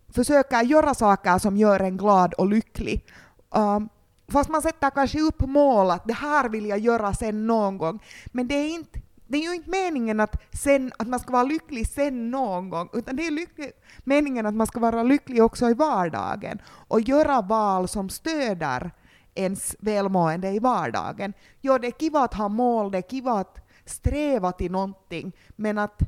försöker 0.08 0.62
göra 0.62 0.94
saker 0.94 1.38
som 1.38 1.56
gör 1.56 1.80
en 1.80 1.96
glad 1.96 2.34
och 2.34 2.46
lycklig. 2.46 3.04
Um, 3.50 3.88
fast 4.32 4.50
man 4.50 4.62
sätter 4.62 4.90
kanske 4.90 5.20
upp 5.20 5.40
mål 5.40 5.90
att 5.90 6.04
det 6.06 6.12
här 6.12 6.48
vill 6.48 6.66
jag 6.66 6.78
göra 6.78 7.14
sen 7.14 7.46
någon 7.46 7.78
gång. 7.78 8.02
Men 8.26 8.48
det 8.48 8.54
är 8.54 8.74
inte 8.74 9.00
det 9.32 9.38
är 9.38 9.42
ju 9.42 9.54
inte 9.54 9.70
meningen 9.70 10.20
att, 10.20 10.42
sen, 10.52 10.92
att 10.98 11.08
man 11.08 11.20
ska 11.20 11.32
vara 11.32 11.42
lycklig 11.42 11.86
sen 11.86 12.30
någon 12.30 12.70
gång, 12.70 12.88
utan 12.92 13.16
det 13.16 13.26
är 13.26 13.30
lycklig, 13.30 13.72
meningen 14.04 14.46
att 14.46 14.54
man 14.54 14.66
ska 14.66 14.80
vara 14.80 15.02
lycklig 15.02 15.42
också 15.42 15.70
i 15.70 15.74
vardagen 15.74 16.58
och 16.88 17.00
göra 17.00 17.40
val 17.40 17.88
som 17.88 18.08
stöder 18.08 18.90
ens 19.34 19.76
välmående 19.80 20.50
i 20.50 20.58
vardagen. 20.58 21.32
Jo, 21.60 21.78
det 21.78 21.86
är 21.86 21.90
kiva 21.90 22.20
att 22.20 22.34
ha 22.34 22.48
mål, 22.48 22.90
det 22.90 22.98
är 22.98 23.02
kiva 23.02 23.32
att 23.32 23.58
sträva 23.84 24.52
till 24.52 24.72
någonting, 24.72 25.32
men 25.56 25.78
att, 25.78 26.00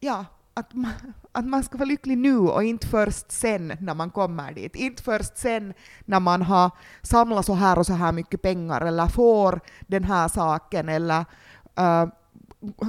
ja, 0.00 0.24
att 0.54 0.74
man, 0.74 0.92
att 1.32 1.44
man 1.44 1.62
ska 1.62 1.78
vara 1.78 1.88
lycklig 1.88 2.18
nu 2.18 2.38
och 2.38 2.64
inte 2.64 2.86
först 2.86 3.32
sen 3.32 3.72
när 3.80 3.94
man 3.94 4.10
kommer 4.10 4.52
dit. 4.52 4.76
Inte 4.76 5.02
först 5.02 5.36
sen 5.36 5.74
när 6.04 6.20
man 6.20 6.42
har 6.42 6.70
samlat 7.02 7.46
så 7.46 7.54
här 7.54 7.78
och 7.78 7.86
så 7.86 7.92
här 7.92 8.12
mycket 8.12 8.42
pengar 8.42 8.80
eller 8.80 9.06
får 9.06 9.60
den 9.80 10.04
här 10.04 10.28
saken 10.28 10.88
eller 10.88 11.24
uh, 11.80 12.06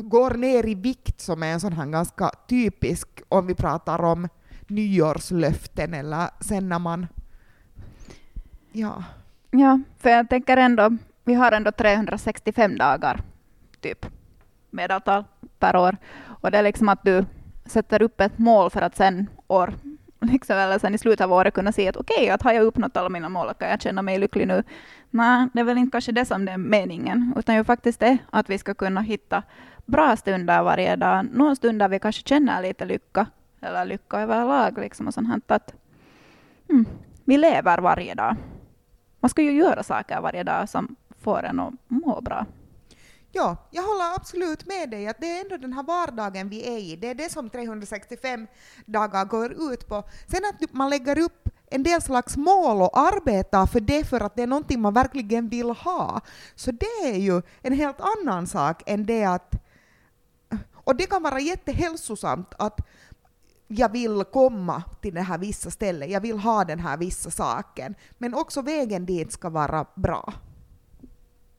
går 0.03 0.33
ner 0.33 0.67
i 0.67 0.75
vikt 0.75 1.21
som 1.21 1.43
är 1.43 1.53
en 1.53 1.59
sån 1.59 1.73
här 1.73 1.85
ganska 1.85 2.31
typisk 2.47 3.07
om 3.29 3.47
vi 3.47 3.55
pratar 3.55 4.01
om 4.01 4.27
nyårslöften 4.67 5.93
eller 5.93 6.29
sen 6.39 6.69
när 6.69 6.79
man... 6.79 7.07
Ja. 8.71 9.03
Ja, 9.51 9.79
för 9.97 10.09
jag 10.09 10.29
tänker 10.29 10.57
ändå, 10.57 10.97
vi 11.23 11.33
har 11.33 11.51
ändå 11.51 11.71
365 11.71 12.77
dagar 12.77 13.21
typ 13.81 14.05
medeltal 14.69 15.23
per 15.59 15.75
år 15.75 15.97
och 16.41 16.51
det 16.51 16.57
är 16.57 16.63
liksom 16.63 16.89
att 16.89 17.03
du 17.03 17.25
sätter 17.71 18.01
upp 18.01 18.21
ett 18.21 18.37
mål 18.37 18.69
för 18.69 18.81
att 18.81 18.95
sen 18.95 19.29
år 19.47 19.73
liksom, 20.21 20.57
eller 20.57 20.79
sen 20.79 20.95
i 20.95 20.97
slutet 20.97 21.21
av 21.21 21.33
året 21.33 21.53
kunna 21.53 21.71
se 21.71 21.87
att 21.87 21.97
okej, 21.97 22.15
okay, 22.15 22.29
att 22.29 22.41
har 22.41 22.53
jag 22.53 22.63
uppnått 22.63 22.97
alla 22.97 23.09
mina 23.09 23.29
mål, 23.29 23.53
kan 23.53 23.69
jag 23.69 23.81
känna 23.81 24.01
mig 24.01 24.19
lycklig 24.19 24.47
nu? 24.47 24.63
Nej, 25.09 25.47
det 25.53 25.59
är 25.59 25.63
väl 25.63 25.77
inte 25.77 25.91
kanske 25.91 26.11
det 26.11 26.25
som 26.25 26.45
det 26.45 26.51
är 26.51 26.57
meningen, 26.57 27.33
utan 27.37 27.55
ju 27.55 27.63
faktiskt 27.63 27.99
det 27.99 28.17
att 28.29 28.49
vi 28.49 28.57
ska 28.57 28.73
kunna 28.73 29.01
hitta 29.01 29.43
bra 29.85 30.15
stunder 30.15 30.63
varje 30.63 30.95
dag, 30.95 31.25
någon 31.31 31.55
stund 31.55 31.79
där 31.79 31.89
vi 31.89 31.99
kanske 31.99 32.27
känner 32.27 32.61
lite 32.61 32.85
lycka, 32.85 33.27
eller 33.61 33.85
lycka 33.85 34.19
överlag, 34.19 34.77
liksom, 34.77 35.07
och 35.07 35.13
sånt 35.13 35.27
här, 35.27 35.41
att 35.47 35.73
mm, 36.69 36.85
vi 37.25 37.37
lever 37.37 37.77
varje 37.77 38.13
dag. 38.13 38.35
Man 39.19 39.29
ska 39.29 39.41
ju 39.41 39.51
göra 39.51 39.83
saker 39.83 40.21
varje 40.21 40.43
dag 40.43 40.69
som 40.69 40.95
får 41.21 41.43
en 41.43 41.59
att 41.59 41.73
må 41.87 42.21
bra. 42.21 42.45
Ja, 43.31 43.57
jag 43.71 43.83
håller 43.83 44.15
absolut 44.15 44.65
med 44.65 44.89
dig 44.89 45.07
att 45.07 45.21
det 45.21 45.37
är 45.37 45.41
ändå 45.41 45.57
den 45.57 45.73
här 45.73 45.83
vardagen 45.83 46.49
vi 46.49 46.67
är 46.67 46.77
i. 46.77 46.95
Det 46.95 47.07
är 47.07 47.15
det 47.15 47.31
som 47.31 47.49
365 47.49 48.47
dagar 48.85 49.25
går 49.25 49.73
ut 49.73 49.87
på. 49.87 50.03
Sen 50.27 50.41
att 50.45 50.73
man 50.73 50.89
lägger 50.89 51.19
upp 51.19 51.49
en 51.71 51.83
del 51.83 52.01
slags 52.01 52.37
mål 52.37 52.81
och 52.81 52.99
arbetar 52.99 53.65
för 53.65 53.79
det 53.79 54.03
för 54.03 54.19
att 54.19 54.35
det 54.35 54.43
är 54.43 54.47
någonting 54.47 54.81
man 54.81 54.93
verkligen 54.93 55.49
vill 55.49 55.69
ha. 55.69 56.21
Så 56.55 56.71
det 56.71 57.09
är 57.09 57.17
ju 57.17 57.41
en 57.61 57.73
helt 57.73 58.01
annan 58.01 58.47
sak 58.47 58.83
än 58.85 59.05
det 59.05 59.23
att... 59.23 59.55
Och 60.73 60.95
det 60.95 61.05
kan 61.05 61.23
vara 61.23 61.39
jättehälsosamt 61.39 62.53
att 62.59 62.79
jag 63.67 63.91
vill 63.91 64.23
komma 64.23 64.83
till 65.01 65.13
det 65.13 65.21
här 65.21 65.37
vissa 65.37 65.71
stället, 65.71 66.09
jag 66.09 66.21
vill 66.21 66.39
ha 66.39 66.65
den 66.65 66.79
här 66.79 66.97
vissa 66.97 67.31
saken. 67.31 67.95
Men 68.17 68.33
också 68.33 68.61
vägen 68.61 69.05
dit 69.05 69.31
ska 69.31 69.49
vara 69.49 69.85
bra. 69.95 70.33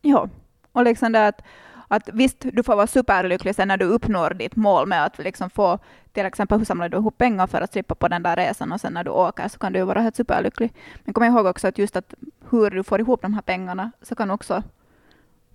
Ja, 0.03 0.29
och 0.73 0.85
liksom 0.85 1.13
det 1.13 1.27
att, 1.27 1.43
att 1.89 2.09
visst, 2.13 2.37
du 2.53 2.63
får 2.63 2.77
vara 2.77 2.87
superlycklig 2.87 3.55
sen 3.55 3.69
när 3.69 3.77
du 3.77 3.85
uppnår 3.85 4.31
ditt 4.31 4.57
mål 4.57 4.89
med 4.89 5.05
att 5.05 5.19
liksom 5.19 5.51
få, 5.51 5.79
till 6.13 6.27
exempel 6.27 6.59
hur 6.59 6.65
samlar 6.65 6.89
du 6.89 6.97
ihop 6.97 7.19
pengar 7.19 7.47
för 7.47 7.61
att 7.61 7.73
slippa 7.73 7.95
på 7.95 8.09
den 8.09 8.23
där 8.23 8.37
resan 8.37 8.73
och 8.73 8.81
sen 8.81 8.93
när 8.93 9.05
du 9.05 9.11
åker 9.11 9.49
så 9.49 9.59
kan 9.59 9.73
du 9.73 9.83
vara 9.83 10.01
helt 10.01 10.17
superlycklig. 10.17 10.75
Men 11.05 11.15
kom 11.15 11.25
ihåg 11.25 11.47
också 11.47 11.69
att 11.69 11.79
just 11.79 11.97
att 11.97 12.15
hur 12.51 12.71
du 12.71 12.83
får 12.83 13.01
ihop 13.01 13.23
de 13.23 13.35
här 13.35 13.43
pengarna 13.43 13.93
så 14.03 14.15
kan 14.15 14.31
också, 14.31 14.63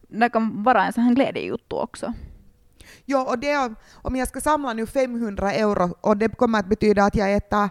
det 0.08 0.30
kan 0.30 0.64
vara 0.64 0.86
en 0.86 0.94
sån 0.94 1.04
här 1.04 1.16
glädjejuttu 1.16 1.76
också. 1.76 2.14
Ja, 3.06 3.26
och 3.30 3.40
det, 3.40 3.74
om 3.94 4.16
jag 4.16 4.28
ska 4.28 4.42
samla 4.42 4.74
nu 4.74 4.86
500 4.86 5.54
euro 5.54 5.96
och 6.02 6.18
det 6.18 6.38
kommer 6.38 6.60
att 6.60 6.66
betyda 6.66 7.04
att 7.04 7.16
jag 7.16 7.34
äter 7.34 7.70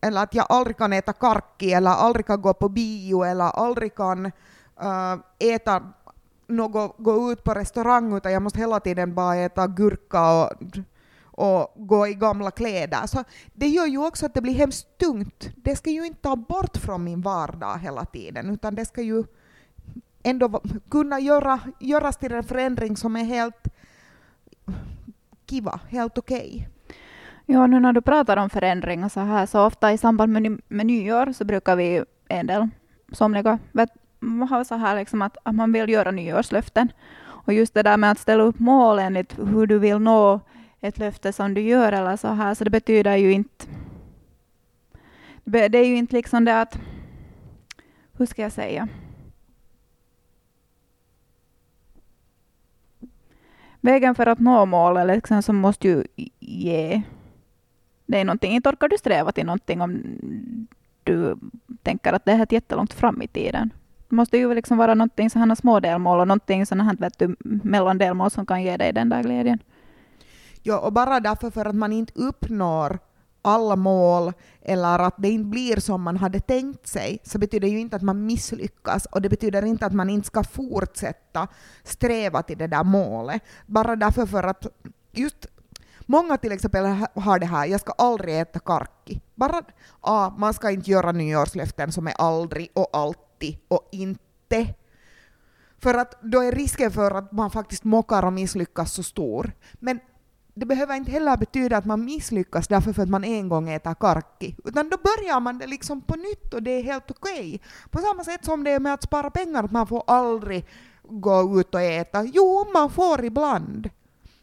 eller 0.00 0.22
att 0.22 0.34
jag 0.34 0.46
aldrig 0.48 0.76
kan 0.76 0.92
äta 0.92 1.12
karkki 1.12 1.72
eller 1.72 1.90
aldrig 1.90 2.26
kan 2.26 2.42
gå 2.42 2.54
på 2.54 2.68
bio 2.68 3.24
eller 3.24 3.44
aldrig 3.44 3.94
kan 3.94 4.32
uh, 4.82 5.22
äta 5.38 5.82
något, 6.46 6.94
gå 6.98 7.32
ut 7.32 7.44
på 7.44 7.54
restaurang, 7.54 8.16
utan 8.16 8.32
jag 8.32 8.42
måste 8.42 8.58
hela 8.58 8.80
tiden 8.80 9.14
bara 9.14 9.36
äta 9.36 9.66
gurka 9.66 10.42
och, 10.42 10.52
och 11.24 11.86
gå 11.86 12.06
i 12.06 12.14
gamla 12.14 12.50
kläder. 12.50 13.06
Så 13.06 13.24
det 13.54 13.68
gör 13.68 13.86
ju 13.86 14.06
också 14.06 14.26
att 14.26 14.34
det 14.34 14.40
blir 14.40 14.54
hemskt 14.54 14.98
tungt. 14.98 15.50
Det 15.56 15.76
ska 15.76 15.90
ju 15.90 16.06
inte 16.06 16.20
ta 16.20 16.36
bort 16.36 16.76
från 16.76 17.04
min 17.04 17.20
vardag 17.20 17.78
hela 17.78 18.04
tiden, 18.04 18.50
utan 18.50 18.74
det 18.74 18.84
ska 18.84 19.02
ju 19.02 19.24
ändå 20.22 20.60
kunna 20.90 21.20
göra, 21.20 21.60
göras 21.80 22.16
till 22.16 22.32
en 22.32 22.44
förändring 22.44 22.96
som 22.96 23.16
är 23.16 23.24
helt 23.24 23.68
kiva, 25.46 25.80
helt 25.88 26.18
okej. 26.18 26.36
Okay. 26.38 26.66
Ja, 27.46 27.66
nu 27.66 27.80
när 27.80 27.92
du 27.92 28.00
pratar 28.00 28.36
om 28.36 28.50
förändringar 28.50 29.08
så 29.08 29.20
här, 29.20 29.46
så 29.46 29.66
ofta 29.66 29.92
i 29.92 29.98
samband 29.98 30.32
med, 30.32 30.60
med 30.68 30.86
nyår 30.86 31.32
så 31.32 31.44
brukar 31.44 31.76
vi 31.76 32.04
en 32.28 32.46
del 32.46 32.68
somliga 33.12 33.58
vet, 33.72 33.90
ha 34.50 34.64
så 34.64 34.74
här 34.74 34.96
liksom 34.96 35.22
att, 35.22 35.36
att 35.42 35.54
man 35.54 35.72
vill 35.72 35.88
göra 35.88 36.10
nyårslöften. 36.10 36.92
Och 37.18 37.52
just 37.52 37.74
det 37.74 37.82
där 37.82 37.96
med 37.96 38.10
att 38.10 38.18
ställa 38.18 38.42
upp 38.42 38.58
mål 38.58 38.98
enligt 38.98 39.38
hur 39.38 39.66
du 39.66 39.78
vill 39.78 39.98
nå 39.98 40.40
ett 40.80 40.98
löfte 40.98 41.32
som 41.32 41.54
du 41.54 41.60
gör 41.60 41.92
eller 41.92 42.16
så 42.16 42.28
här, 42.28 42.54
så 42.54 42.64
det 42.64 42.70
betyder 42.70 43.16
ju 43.16 43.32
inte... 43.32 43.66
Det 45.44 45.78
är 45.78 45.86
ju 45.86 45.96
inte 45.96 46.16
liksom 46.16 46.44
det 46.44 46.60
att... 46.60 46.78
Hur 48.18 48.26
ska 48.26 48.42
jag 48.42 48.52
säga? 48.52 48.88
Vägen 53.80 54.14
för 54.14 54.26
att 54.26 54.38
nå 54.38 54.66
målet 54.66 55.06
liksom, 55.06 55.42
så 55.42 55.52
måste 55.52 55.88
ju 55.88 56.04
ge... 56.40 57.02
Det 58.06 58.20
är 58.20 58.24
någonting, 58.24 58.52
inte 58.52 58.68
orkar 58.68 58.88
du 58.88 58.98
sträva 58.98 59.32
till 59.32 59.46
någonting 59.46 59.80
om 59.80 60.02
du 61.04 61.36
tänker 61.82 62.12
att 62.12 62.24
det 62.24 62.32
är 62.32 62.46
jättelångt 62.50 62.92
fram 62.92 63.22
i 63.22 63.26
tiden. 63.26 63.70
Det 64.08 64.16
måste 64.16 64.38
ju 64.38 64.54
liksom 64.54 64.78
vara 64.78 64.94
någonting 64.94 65.30
sådana 65.30 65.56
små 65.56 65.80
delmål 65.80 66.20
och 66.20 66.28
någonting 66.28 66.66
sådana 66.66 66.84
här 66.84 66.96
vet 66.96 67.18
du, 67.18 67.36
mellandelmål 67.40 68.30
som 68.30 68.46
kan 68.46 68.62
ge 68.62 68.76
dig 68.76 68.92
den 68.92 69.08
där 69.08 69.22
glädjen. 69.22 69.58
Ja, 70.62 70.78
och 70.78 70.92
bara 70.92 71.20
därför 71.20 71.50
för 71.50 71.64
att 71.64 71.74
man 71.74 71.92
inte 71.92 72.12
uppnår 72.16 72.98
alla 73.42 73.76
mål 73.76 74.32
eller 74.62 74.98
att 74.98 75.14
det 75.18 75.30
inte 75.30 75.48
blir 75.48 75.80
som 75.80 76.02
man 76.02 76.16
hade 76.16 76.40
tänkt 76.40 76.86
sig 76.86 77.18
så 77.22 77.38
betyder 77.38 77.68
ju 77.68 77.80
inte 77.80 77.96
att 77.96 78.02
man 78.02 78.26
misslyckas 78.26 79.06
och 79.06 79.22
det 79.22 79.28
betyder 79.28 79.64
inte 79.64 79.86
att 79.86 79.92
man 79.92 80.10
inte 80.10 80.26
ska 80.26 80.44
fortsätta 80.44 81.48
sträva 81.84 82.42
till 82.42 82.58
det 82.58 82.66
där 82.66 82.84
målet. 82.84 83.42
Bara 83.66 83.96
därför 83.96 84.26
för 84.26 84.42
att 84.42 84.66
just 85.12 85.46
Många 86.08 86.36
till 86.36 86.52
exempel 86.52 86.84
har 87.14 87.38
det 87.38 87.46
här, 87.46 87.66
jag 87.66 87.80
ska 87.80 87.92
aldrig 87.92 88.40
äta 88.40 88.58
karki. 88.58 89.20
Bara, 89.34 89.62
ah, 90.00 90.30
man 90.30 90.54
ska 90.54 90.70
inte 90.70 90.90
göra 90.90 91.12
nyårslöften 91.12 91.92
som 91.92 92.06
är 92.06 92.14
aldrig 92.18 92.70
och 92.74 92.88
alltid 92.92 93.25
och 93.68 93.88
inte. 93.92 94.74
För 95.78 95.94
att 95.94 96.22
då 96.22 96.40
är 96.40 96.52
risken 96.52 96.90
för 96.90 97.10
att 97.10 97.32
man 97.32 97.50
faktiskt 97.50 97.84
mockar 97.84 98.22
och 98.22 98.32
misslyckas 98.32 98.92
så 98.92 99.02
stor. 99.02 99.52
Men 99.72 100.00
det 100.54 100.66
behöver 100.66 100.96
inte 100.96 101.10
heller 101.10 101.36
betyda 101.36 101.76
att 101.76 101.84
man 101.84 102.04
misslyckas 102.04 102.68
därför 102.68 102.92
för 102.92 103.02
att 103.02 103.08
man 103.08 103.24
en 103.24 103.48
gång 103.48 103.70
äter 103.70 103.94
karki, 103.94 104.56
utan 104.64 104.88
då 104.88 104.96
börjar 104.96 105.40
man 105.40 105.58
det 105.58 105.66
liksom 105.66 106.00
på 106.00 106.16
nytt 106.16 106.54
och 106.54 106.62
det 106.62 106.70
är 106.70 106.82
helt 106.82 107.10
okej. 107.10 107.32
Okay. 107.32 107.58
På 107.90 107.98
samma 107.98 108.24
sätt 108.24 108.44
som 108.44 108.64
det 108.64 108.70
är 108.70 108.80
med 108.80 108.94
att 108.94 109.02
spara 109.02 109.30
pengar, 109.30 109.64
att 109.64 109.72
man 109.72 109.86
får 109.86 110.02
aldrig 110.06 110.66
gå 111.02 111.60
ut 111.60 111.74
och 111.74 111.80
äta. 111.80 112.24
Jo, 112.24 112.66
man 112.72 112.90
får 112.90 113.24
ibland. 113.24 113.90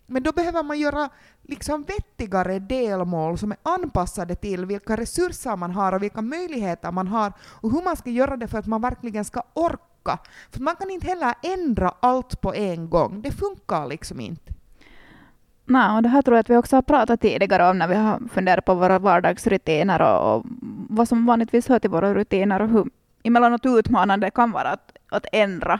Men 0.07 0.23
då 0.23 0.31
behöver 0.31 0.63
man 0.63 0.79
göra 0.79 1.09
liksom 1.43 1.83
vettigare 1.83 2.59
delmål 2.59 3.37
som 3.37 3.51
är 3.51 3.57
anpassade 3.63 4.35
till 4.35 4.65
vilka 4.65 4.97
resurser 4.97 5.55
man 5.55 5.71
har 5.71 5.93
och 5.93 6.03
vilka 6.03 6.21
möjligheter 6.21 6.91
man 6.91 7.07
har 7.07 7.33
och 7.61 7.71
hur 7.71 7.83
man 7.83 7.97
ska 7.97 8.09
göra 8.09 8.37
det 8.37 8.47
för 8.47 8.57
att 8.57 8.67
man 8.67 8.81
verkligen 8.81 9.25
ska 9.25 9.43
orka. 9.53 10.17
För 10.51 10.59
man 10.59 10.75
kan 10.75 10.89
inte 10.89 11.07
heller 11.07 11.33
ändra 11.41 11.93
allt 11.99 12.41
på 12.41 12.53
en 12.53 12.89
gång. 12.89 13.21
Det 13.21 13.31
funkar 13.31 13.87
liksom 13.87 14.19
inte. 14.19 14.53
Nej, 15.65 15.95
och 15.95 16.03
det 16.03 16.09
här 16.09 16.21
tror 16.21 16.37
jag 16.37 16.39
att 16.39 16.49
vi 16.49 16.57
också 16.57 16.75
har 16.75 16.81
pratat 16.81 17.21
tidigare 17.21 17.69
om 17.69 17.77
när 17.77 17.87
vi 17.87 17.95
har 17.95 18.21
funderat 18.33 18.65
på 18.65 18.75
våra 18.75 18.99
vardagsrutiner 18.99 20.01
och, 20.01 20.35
och 20.35 20.45
vad 20.89 21.07
som 21.07 21.25
vanligtvis 21.25 21.67
hör 21.67 21.79
till 21.79 21.89
våra 21.89 22.13
rutiner 22.13 22.61
och 22.61 22.69
hur 22.69 22.85
emellanåt 23.23 23.65
utmanande 23.65 24.27
det 24.27 24.31
kan 24.31 24.51
vara 24.51 24.69
att, 24.69 24.91
att 25.09 25.25
ändra 25.31 25.79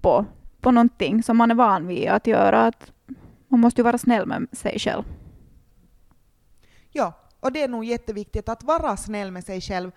på, 0.00 0.24
på 0.60 0.70
någonting 0.70 1.22
som 1.22 1.36
man 1.36 1.50
är 1.50 1.54
van 1.54 1.86
vid 1.86 2.08
att 2.08 2.26
göra. 2.26 2.66
Att 2.66 2.92
man 3.48 3.60
måste 3.60 3.80
ju 3.80 3.84
vara 3.84 3.98
snäll 3.98 4.26
med 4.26 4.46
sig 4.52 4.78
själv. 4.78 5.02
Ja, 6.90 7.12
och 7.40 7.52
det 7.52 7.62
är 7.62 7.68
nog 7.68 7.84
jätteviktigt 7.84 8.48
att 8.48 8.62
vara 8.62 8.96
snäll 8.96 9.30
med 9.30 9.44
sig 9.44 9.60
själv. 9.60 9.90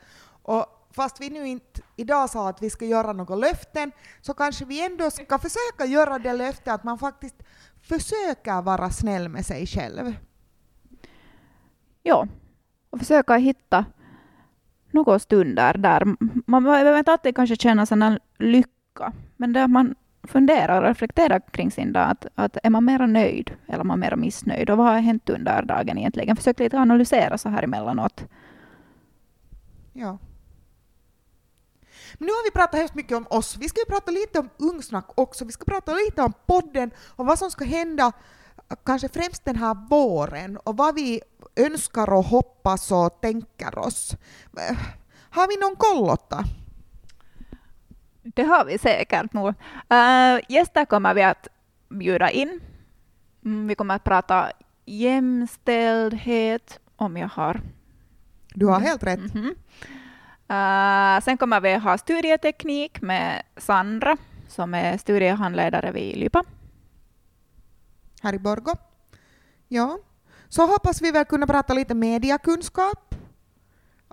Och 0.44 0.66
fast 0.92 1.22
vi 1.22 1.30
nu 1.30 1.48
inte 1.48 1.82
idag 1.96 2.30
sa 2.30 2.50
att 2.50 2.62
vi 2.62 2.70
ska 2.70 2.86
göra 2.86 3.14
några 3.14 3.36
löften, 3.36 3.92
så 4.22 4.34
kanske 4.34 4.66
vi 4.66 4.86
ändå 4.86 5.12
ska 5.12 5.40
försöka 5.40 5.86
göra 5.86 6.20
det 6.20 6.34
löftet 6.34 6.68
att 6.68 6.84
man 6.84 7.00
faktiskt 7.00 7.36
försöka 7.82 8.62
vara 8.62 8.90
snäll 8.90 9.30
med 9.30 9.46
sig 9.46 9.68
själv. 9.68 10.14
Ja, 12.04 12.28
och 12.90 13.00
försöka 13.00 13.36
hitta 13.36 13.86
några 14.92 15.20
stunder 15.20 15.74
där 15.78 16.16
man 16.48 16.64
behöver 16.64 17.00
inte 17.00 17.12
alltid 17.12 17.36
kanske 17.36 17.56
känna 17.56 17.86
sån 17.86 18.20
lycka, 18.40 19.14
men 19.38 19.54
där 19.54 19.68
man 19.68 19.96
fundera 20.24 20.78
och 20.78 20.84
reflektera 20.84 21.40
kring 21.40 21.72
sin 21.72 21.94
dag. 21.94 22.10
Att, 22.10 22.26
att 22.36 22.58
är 22.64 22.70
man 22.70 22.86
mera 22.86 23.08
nöjd 23.08 23.52
eller 23.68 23.80
är 23.80 23.84
man 23.84 24.00
mera 24.00 24.16
missnöjd? 24.16 24.70
Och 24.70 24.78
vad 24.78 24.88
har 24.88 25.00
hänt 25.00 25.30
under 25.30 25.62
dagen 25.62 25.98
egentligen? 25.98 26.36
Försök 26.36 26.60
lite 26.60 26.78
analysera 26.78 27.38
så 27.38 27.50
här 27.50 27.64
emellanåt. 27.64 28.26
Ja. 29.94 30.18
Men 32.14 32.26
nu 32.26 32.32
har 32.32 32.44
vi 32.44 32.52
pratat 32.52 32.80
hemskt 32.80 32.96
mycket 32.96 33.18
om 33.18 33.26
oss. 33.30 33.58
Vi 33.58 33.70
ska 33.70 33.80
ju 33.80 33.86
prata 33.86 34.12
lite 34.12 34.40
om 34.40 34.50
Ungsnack 34.58 35.06
också. 35.16 35.46
Vi 35.46 35.52
ska 35.52 35.66
prata 35.66 35.94
lite 35.94 36.22
om 36.22 36.34
podden 36.46 36.92
och 37.16 37.26
vad 37.26 37.40
som 37.40 37.52
ska 37.52 37.66
hända 37.66 38.12
kanske 38.86 39.10
främst 39.10 39.46
den 39.46 39.56
här 39.56 39.88
våren 39.90 40.58
och 40.58 40.78
vad 40.78 40.96
vi 40.96 41.22
önskar 41.56 42.14
och 42.14 42.24
hoppas 42.24 42.92
och 42.92 43.22
tänker 43.22 43.78
oss. 43.80 44.16
Har 45.30 45.48
vi 45.48 45.58
någon 45.58 45.76
koll, 45.76 46.08
Lotta? 46.08 46.46
Det 48.24 48.44
har 48.44 48.66
vi 48.66 48.78
säkert 48.78 49.34
nog. 49.34 49.48
Uh, 49.48 50.40
gäster 50.50 50.86
kommer 50.86 51.14
vi 51.14 51.24
att 51.24 51.48
bjuda 51.90 52.30
in. 52.30 52.60
Mm, 53.46 53.68
vi 53.68 53.76
kommer 53.76 53.96
att 53.96 54.04
prata 54.04 54.52
jämställdhet, 54.86 56.80
om 56.96 57.18
jag 57.18 57.28
har... 57.28 57.62
Du 58.54 58.66
har 58.66 58.80
helt 58.80 59.04
rätt. 59.04 59.20
Mm 59.20 59.30
-hmm. 59.30 59.56
Uh, 60.52 61.22
sen 61.22 61.38
kommer 61.38 61.62
vi 61.62 61.76
ha 61.76 61.98
studieteknik 61.98 63.02
med 63.02 63.44
Sandra 63.58 64.18
som 64.52 64.74
är 64.74 64.98
studiehandledare 64.98 65.92
vid 65.92 66.18
Lypa. 66.18 66.44
Här 68.22 68.34
i 68.34 68.40
Borgå. 68.40 68.72
Ja. 69.68 70.00
Så 70.50 70.66
hoppas 70.66 71.02
vi 71.02 71.12
väl 71.12 71.26
kunna 71.26 71.48
prata 71.48 71.74
lite 71.74 71.96
mediakunskap. 71.96 73.16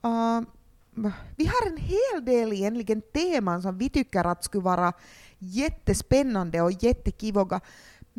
Uh, 0.05 0.41
vi 1.37 1.47
har 1.47 1.67
en 1.67 1.77
hel 1.77 2.25
del 2.25 2.53
egentligen 2.53 3.03
teman 3.03 3.63
som 3.63 3.79
vi 3.79 3.89
tycker 3.89 4.25
att 4.25 4.45
skulle 4.45 4.65
vara 4.65 4.93
jättespännande 5.39 6.63
och 6.63 6.73
jättekivoga. 6.83 7.61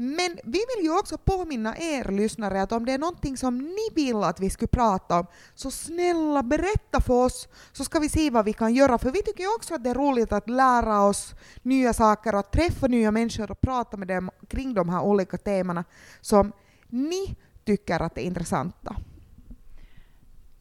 Men 0.02 0.40
vi 0.44 0.60
vill 0.76 0.86
ju 0.86 1.00
också 1.00 1.18
påminna 1.18 1.78
er 1.78 2.12
lyssnare 2.12 2.62
att 2.62 2.72
om 2.72 2.86
det 2.86 2.92
är 2.92 2.98
någonting 2.98 3.38
som 3.38 3.58
ni 3.58 3.90
vill 3.96 4.24
att 4.24 4.40
vi 4.40 4.50
skulle 4.50 4.68
prata 4.68 5.20
om, 5.20 5.26
så 5.56 5.72
snälla 5.72 6.44
berätta 6.44 7.02
för 7.02 7.26
oss 7.26 7.48
så 7.72 7.84
ska 7.84 8.00
vi 8.00 8.10
se 8.10 8.30
vad 8.30 8.46
vi 8.46 8.54
kan 8.54 8.74
göra. 8.74 8.98
För 8.98 9.12
vi 9.12 9.22
tycker 9.22 9.44
ju 9.44 9.56
också 9.56 9.76
att 9.76 9.84
det 9.84 9.90
är 9.90 9.96
roligt 9.96 10.32
att 10.32 10.50
lära 10.50 11.04
oss 11.04 11.36
nya 11.62 11.94
saker 11.94 12.36
och 12.36 12.52
träffa 12.52 12.88
nya 12.88 13.12
människor 13.12 13.52
och 13.52 13.62
prata 13.62 13.98
med 13.98 14.08
dem 14.08 14.30
kring 14.48 14.74
de 14.74 14.90
här 14.90 15.02
olika 15.02 15.38
temana 15.38 15.84
som 16.22 16.52
ni 16.88 17.36
tycker 17.66 18.00
att 18.00 18.18
är 18.18 18.22
intressanta. 18.22 18.96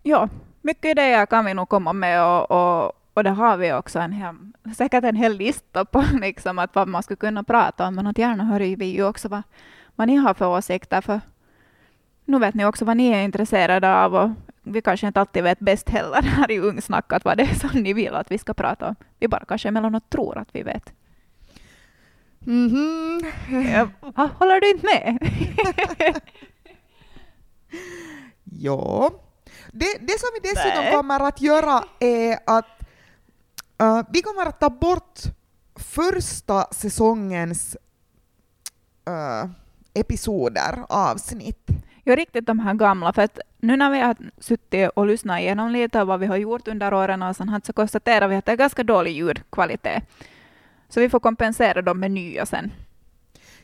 Ja, 0.03 0.29
mycket 0.69 0.91
idéer 0.91 1.27
kan 1.27 1.45
vi 1.45 1.55
nog 1.55 1.69
komma 1.69 1.93
med 1.93 2.23
och, 2.25 2.51
och, 2.51 2.93
och 3.15 3.25
det 3.25 3.31
har 3.31 3.57
vi 3.57 3.73
också 3.73 3.99
en 3.99 4.13
hel, 4.13 4.35
säkert 4.77 5.05
en 5.05 5.17
hel 5.17 5.37
lista 5.37 5.85
på 5.85 6.05
liksom 6.21 6.59
att 6.59 6.75
vad 6.75 6.89
man 6.89 7.03
skulle 7.03 7.17
kunna 7.17 7.43
prata 7.43 7.87
om, 7.87 7.95
men 7.95 8.07
att 8.07 8.19
gärna 8.19 8.45
hör 8.45 8.61
vi 8.77 8.87
ju 8.87 9.05
också 9.05 9.29
vad, 9.29 9.43
vad 9.97 10.09
ni 10.09 10.17
har 10.17 10.35
för 10.35 10.47
åsikter, 10.47 11.01
för 11.01 11.21
nu 12.25 12.39
vet 12.39 12.55
ni 12.55 12.65
också 12.65 12.85
vad 12.85 12.97
ni 12.97 13.09
är 13.09 13.25
intresserade 13.25 13.95
av 13.95 14.15
och 14.15 14.31
vi 14.63 14.83
kanske 14.83 15.07
inte 15.07 15.21
alltid 15.21 15.43
vet 15.43 15.59
bäst 15.59 15.89
heller 15.89 16.23
här 16.37 16.51
i 16.51 16.59
Ungsnackat 16.59 17.25
vad 17.25 17.37
det 17.37 17.43
är 17.43 17.55
som 17.55 17.81
ni 17.83 17.93
vill 17.93 18.15
att 18.15 18.31
vi 18.31 18.39
ska 18.39 18.55
prata 18.55 18.89
om. 18.89 18.97
Vi 19.19 19.29
bara 19.29 19.45
kanske 19.49 19.69
emellanåt 19.69 20.11
tror 20.11 20.39
att 20.39 20.49
vi 20.53 20.63
vet. 20.63 20.93
Mm 22.47 22.69
-hmm. 22.69 23.89
ja, 24.17 24.29
håller 24.39 24.61
du 24.61 24.71
inte 24.71 24.87
med? 24.87 25.19
ja. 28.45 29.11
Det, 29.73 29.99
det 30.01 30.21
som 30.21 30.29
vi 30.35 30.49
dessutom 30.49 30.85
Nej. 30.85 30.93
kommer 30.93 31.21
att 31.21 31.41
göra 31.41 31.85
är 31.99 32.39
att 32.47 32.81
uh, 33.83 34.03
vi 34.13 34.23
kommer 34.23 34.47
att 34.47 34.61
ta 34.61 34.71
bort 34.71 35.21
första 35.77 36.67
säsongens 36.71 37.77
uh, 39.09 39.51
episoder, 39.95 40.85
avsnitt. 40.89 41.67
Ja, 42.05 42.17
riktigt 42.17 42.47
de 42.47 42.59
här 42.59 42.75
gamla, 42.75 43.13
för 43.13 43.23
att 43.23 43.39
nu 43.59 43.77
när 43.77 43.91
vi 43.91 44.01
har 44.01 44.17
suttit 44.39 44.91
och 44.97 45.07
lyssnat 45.07 45.41
igenom 45.41 45.71
lite 45.71 46.05
vad 46.05 46.21
vi 46.21 46.27
har 46.27 46.37
gjort 46.37 46.69
under 46.69 46.95
åren 46.95 47.23
och 47.23 47.37
sånt, 47.37 47.67
så 47.67 47.73
konstaterar 47.73 48.29
vi 48.29 48.37
att 48.37 48.47
det 48.47 48.53
är 48.53 48.57
ganska 48.57 48.85
dålig 48.85 49.13
ljudkvalitet. 49.13 50.03
Så 50.89 51.01
vi 51.01 51.11
får 51.11 51.21
kompensera 51.21 51.83
dem 51.83 52.01
med 52.01 52.11
nya 52.11 52.47
sen. 52.47 52.73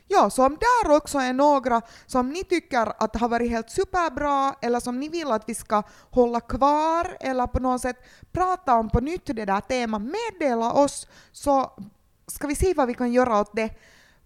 Ja, 0.09 0.31
så 0.31 0.47
om 0.47 0.57
där 0.61 0.97
också 0.97 1.19
är 1.19 1.33
några 1.33 1.83
som 2.07 2.31
ni 2.31 2.45
tycker 2.45 2.93
att 3.03 3.17
har 3.17 3.29
varit 3.29 3.51
helt 3.51 3.71
superbra 3.71 4.55
eller 4.63 4.81
som 4.81 5.01
ni 5.01 5.09
vill 5.09 5.33
att 5.33 5.49
vi 5.49 5.55
ska 5.55 5.83
hålla 6.11 6.41
kvar 6.41 7.17
eller 7.21 7.47
på 7.47 7.61
något 7.61 7.81
sätt 7.81 7.97
prata 8.33 8.75
om 8.75 8.91
på 8.91 9.01
nytt 9.01 9.27
det 9.27 9.45
där 9.45 9.61
temat, 9.61 10.03
meddela 10.03 10.73
oss 10.73 11.07
så 11.33 11.73
ska 12.27 12.47
vi 12.47 12.55
se 12.55 12.75
vad 12.75 12.87
vi 12.87 12.95
kan 12.95 13.13
göra 13.13 13.41
åt 13.41 13.57
det. 13.57 13.71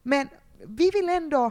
Men 0.03 0.29
vi 0.67 0.91
vill 0.91 1.09
ändå 1.09 1.51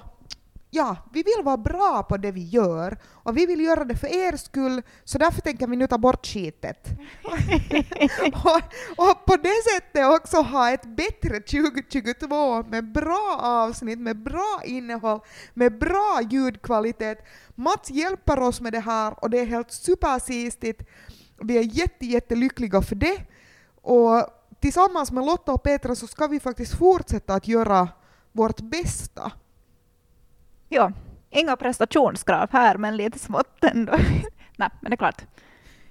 ja, 0.78 0.96
vi 1.12 1.24
vill 1.24 1.44
vara 1.44 1.58
bra 1.58 2.04
på 2.04 2.18
det 2.18 2.32
vi 2.32 2.44
gör 2.44 2.98
och 3.24 3.38
vi 3.38 3.46
vill 3.46 3.62
göra 3.62 3.84
det 3.84 3.96
för 3.96 4.08
er 4.08 4.38
skull, 4.38 4.82
så 5.04 5.18
därför 5.18 5.42
tänker 5.42 5.68
vi 5.68 5.76
nu 5.76 5.88
ta 5.88 5.98
bort 5.98 6.26
skitet. 6.26 6.88
och, 8.44 8.62
och, 8.98 9.26
på 9.26 9.36
det 9.36 9.64
sättet 9.72 10.06
också 10.06 10.38
ha 10.38 10.72
ett 10.72 10.86
bättre 10.86 11.40
2022 11.40 12.64
med 12.64 12.92
bra 12.92 13.40
avsnitt, 13.42 14.00
med 14.00 14.24
bra 14.24 14.62
innehåll, 14.66 15.20
med 15.54 15.80
bra 15.80 16.20
ljudkvalitet. 16.30 17.26
Mats 17.56 17.90
hjälper 17.90 18.40
oss 18.40 18.62
med 18.62 18.74
det 18.74 18.80
här 18.80 19.24
och 19.24 19.30
det 19.30 19.40
är 19.40 19.46
helt 19.46 19.72
supersistigt. 19.72 20.84
Vi 21.42 21.58
är 21.58 21.64
jätte, 21.64 22.06
jättelyckliga 22.06 22.82
för 22.82 22.96
det. 22.96 23.22
Och 23.82 24.28
tillsammans 24.60 25.12
med 25.12 25.26
Lotta 25.26 25.54
och 25.54 25.64
Petra 25.64 25.96
så 25.96 26.08
ska 26.08 26.28
vi 26.28 26.40
faktiskt 26.40 26.78
fortsätta 26.78 27.34
att 27.34 27.48
göra 27.48 27.90
vårt 28.32 28.62
bästa. 28.62 29.32
Ja, 30.70 30.92
inga 31.30 31.56
prestationskrav 31.56 32.50
här, 32.52 32.78
men 32.78 32.98
lite 32.98 33.20
smått 33.20 33.64
ändå. 33.64 33.92
Nej, 34.58 34.70
men 34.82 34.92
det 34.92 34.94
är 34.94 34.98
klart. 34.98 35.22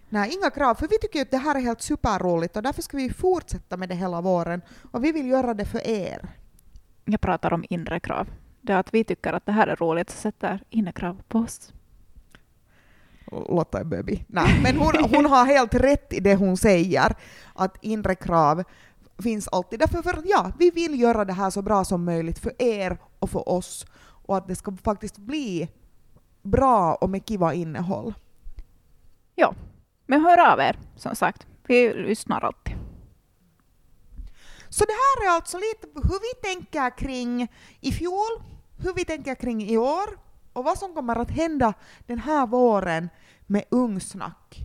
Nej, 0.09 0.35
inga 0.35 0.51
krav, 0.51 0.75
för 0.75 0.89
vi 0.89 0.99
tycker 0.99 1.23
att 1.23 1.31
det 1.31 1.39
här 1.39 1.55
är 1.55 1.61
helt 1.61 1.83
superroligt 1.83 2.57
och 2.57 2.63
därför 2.63 2.83
ska 2.83 2.97
vi 2.97 3.11
fortsätta 3.11 3.77
med 3.77 3.89
det 3.89 3.95
hela 3.95 4.21
våren 4.21 4.63
och 4.93 5.05
vi 5.05 5.13
vill 5.13 5.27
göra 5.27 5.55
det 5.55 5.65
för 5.65 5.87
er. 5.87 6.29
Jag 7.05 7.21
pratar 7.21 7.53
om 7.53 7.65
inre 7.71 8.01
krav. 8.01 8.29
Det 8.61 8.73
är 8.73 8.77
att 8.77 8.95
vi 8.95 9.05
tycker 9.05 9.33
att 9.33 9.47
det 9.47 9.53
här 9.53 9.67
är 9.67 9.77
roligt 9.77 10.11
så 10.11 10.17
sätter 10.17 10.63
inre 10.71 10.93
krav 10.93 11.23
på 11.29 11.39
oss. 11.39 11.73
Lotta 13.31 13.81
är 13.81 13.85
böbi. 13.85 14.25
Nej, 14.29 14.61
men 14.63 14.77
hon, 14.77 14.93
hon 15.15 15.27
har 15.27 15.47
helt 15.47 15.75
rätt 15.75 16.13
i 16.13 16.21
det 16.21 16.35
hon 16.35 16.57
säger, 16.57 17.17
att 17.55 17.77
inre 17.81 18.15
krav 18.15 18.63
finns 19.19 19.49
alltid. 19.49 19.79
Därför 19.79 20.03
för 20.03 20.23
ja, 20.25 20.53
vi 20.59 20.71
vill 20.71 21.01
göra 21.01 21.25
det 21.25 21.33
här 21.33 21.51
så 21.51 21.63
bra 21.63 21.85
som 21.85 22.05
möjligt 22.05 22.39
för 22.39 22.63
er 22.63 22.99
och 23.19 23.31
för 23.31 23.49
oss 23.49 23.87
och 24.27 24.37
att 24.37 24.49
det 24.49 24.57
ska 24.57 24.77
faktiskt 24.85 25.19
bli 25.19 25.69
bra 26.43 26.95
och 26.95 27.11
med 27.11 27.27
kiva 27.27 27.55
innehåll. 27.55 28.15
Ja, 29.35 29.55
men 30.07 30.21
hör 30.21 30.53
av 30.53 30.61
er 30.61 30.79
som 30.97 31.17
sagt. 31.17 31.47
Vi 31.67 31.95
lyssnar 31.95 32.41
alltid. 32.41 32.77
Så 34.69 34.85
det 34.85 34.93
här 34.93 35.27
är 35.27 35.37
alltså 35.37 35.57
lite 35.57 35.89
hur 35.95 36.21
vi 36.21 36.49
tänker 36.55 36.99
kring 36.99 37.49
i 37.81 37.93
fjol, 37.93 38.43
hur 38.79 38.95
vi 38.95 39.05
tänker 39.05 39.35
kring 39.35 39.63
i 39.63 39.77
år 39.77 40.19
och 40.53 40.65
vad 40.65 40.79
som 40.79 40.95
kommer 40.95 41.17
att 41.17 41.31
hända 41.31 41.75
den 42.07 42.19
här 42.19 42.47
våren 42.47 43.09
med 43.47 43.65
Ungsnack. 43.69 44.61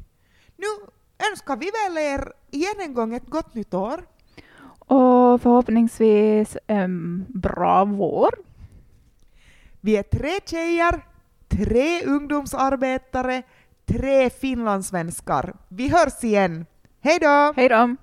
Nu 0.57 0.65
önskar 1.31 1.57
vi 1.57 1.71
väl 1.71 1.97
er 1.97 2.33
igen 2.51 2.75
en 2.79 2.93
gång 2.93 3.13
ett 3.13 3.29
gott 3.29 3.53
nytt 3.53 3.73
år. 3.73 4.05
Och 4.79 5.41
förhoppningsvis 5.41 6.57
en 6.67 7.25
bra 7.29 7.85
vår. 7.85 8.50
Vi 9.81 9.97
är 9.97 10.03
tre 10.03 10.39
tjejer, 10.45 11.05
tre 11.47 12.05
ungdomsarbetare, 12.05 13.43
tre 13.85 14.29
finlandssvenskar. 14.29 15.53
Vi 15.67 15.89
hörs 15.89 16.23
igen. 16.23 16.65
Hej 17.01 17.19
då! 17.19 17.53
Hej 17.55 17.69
då! 17.69 17.95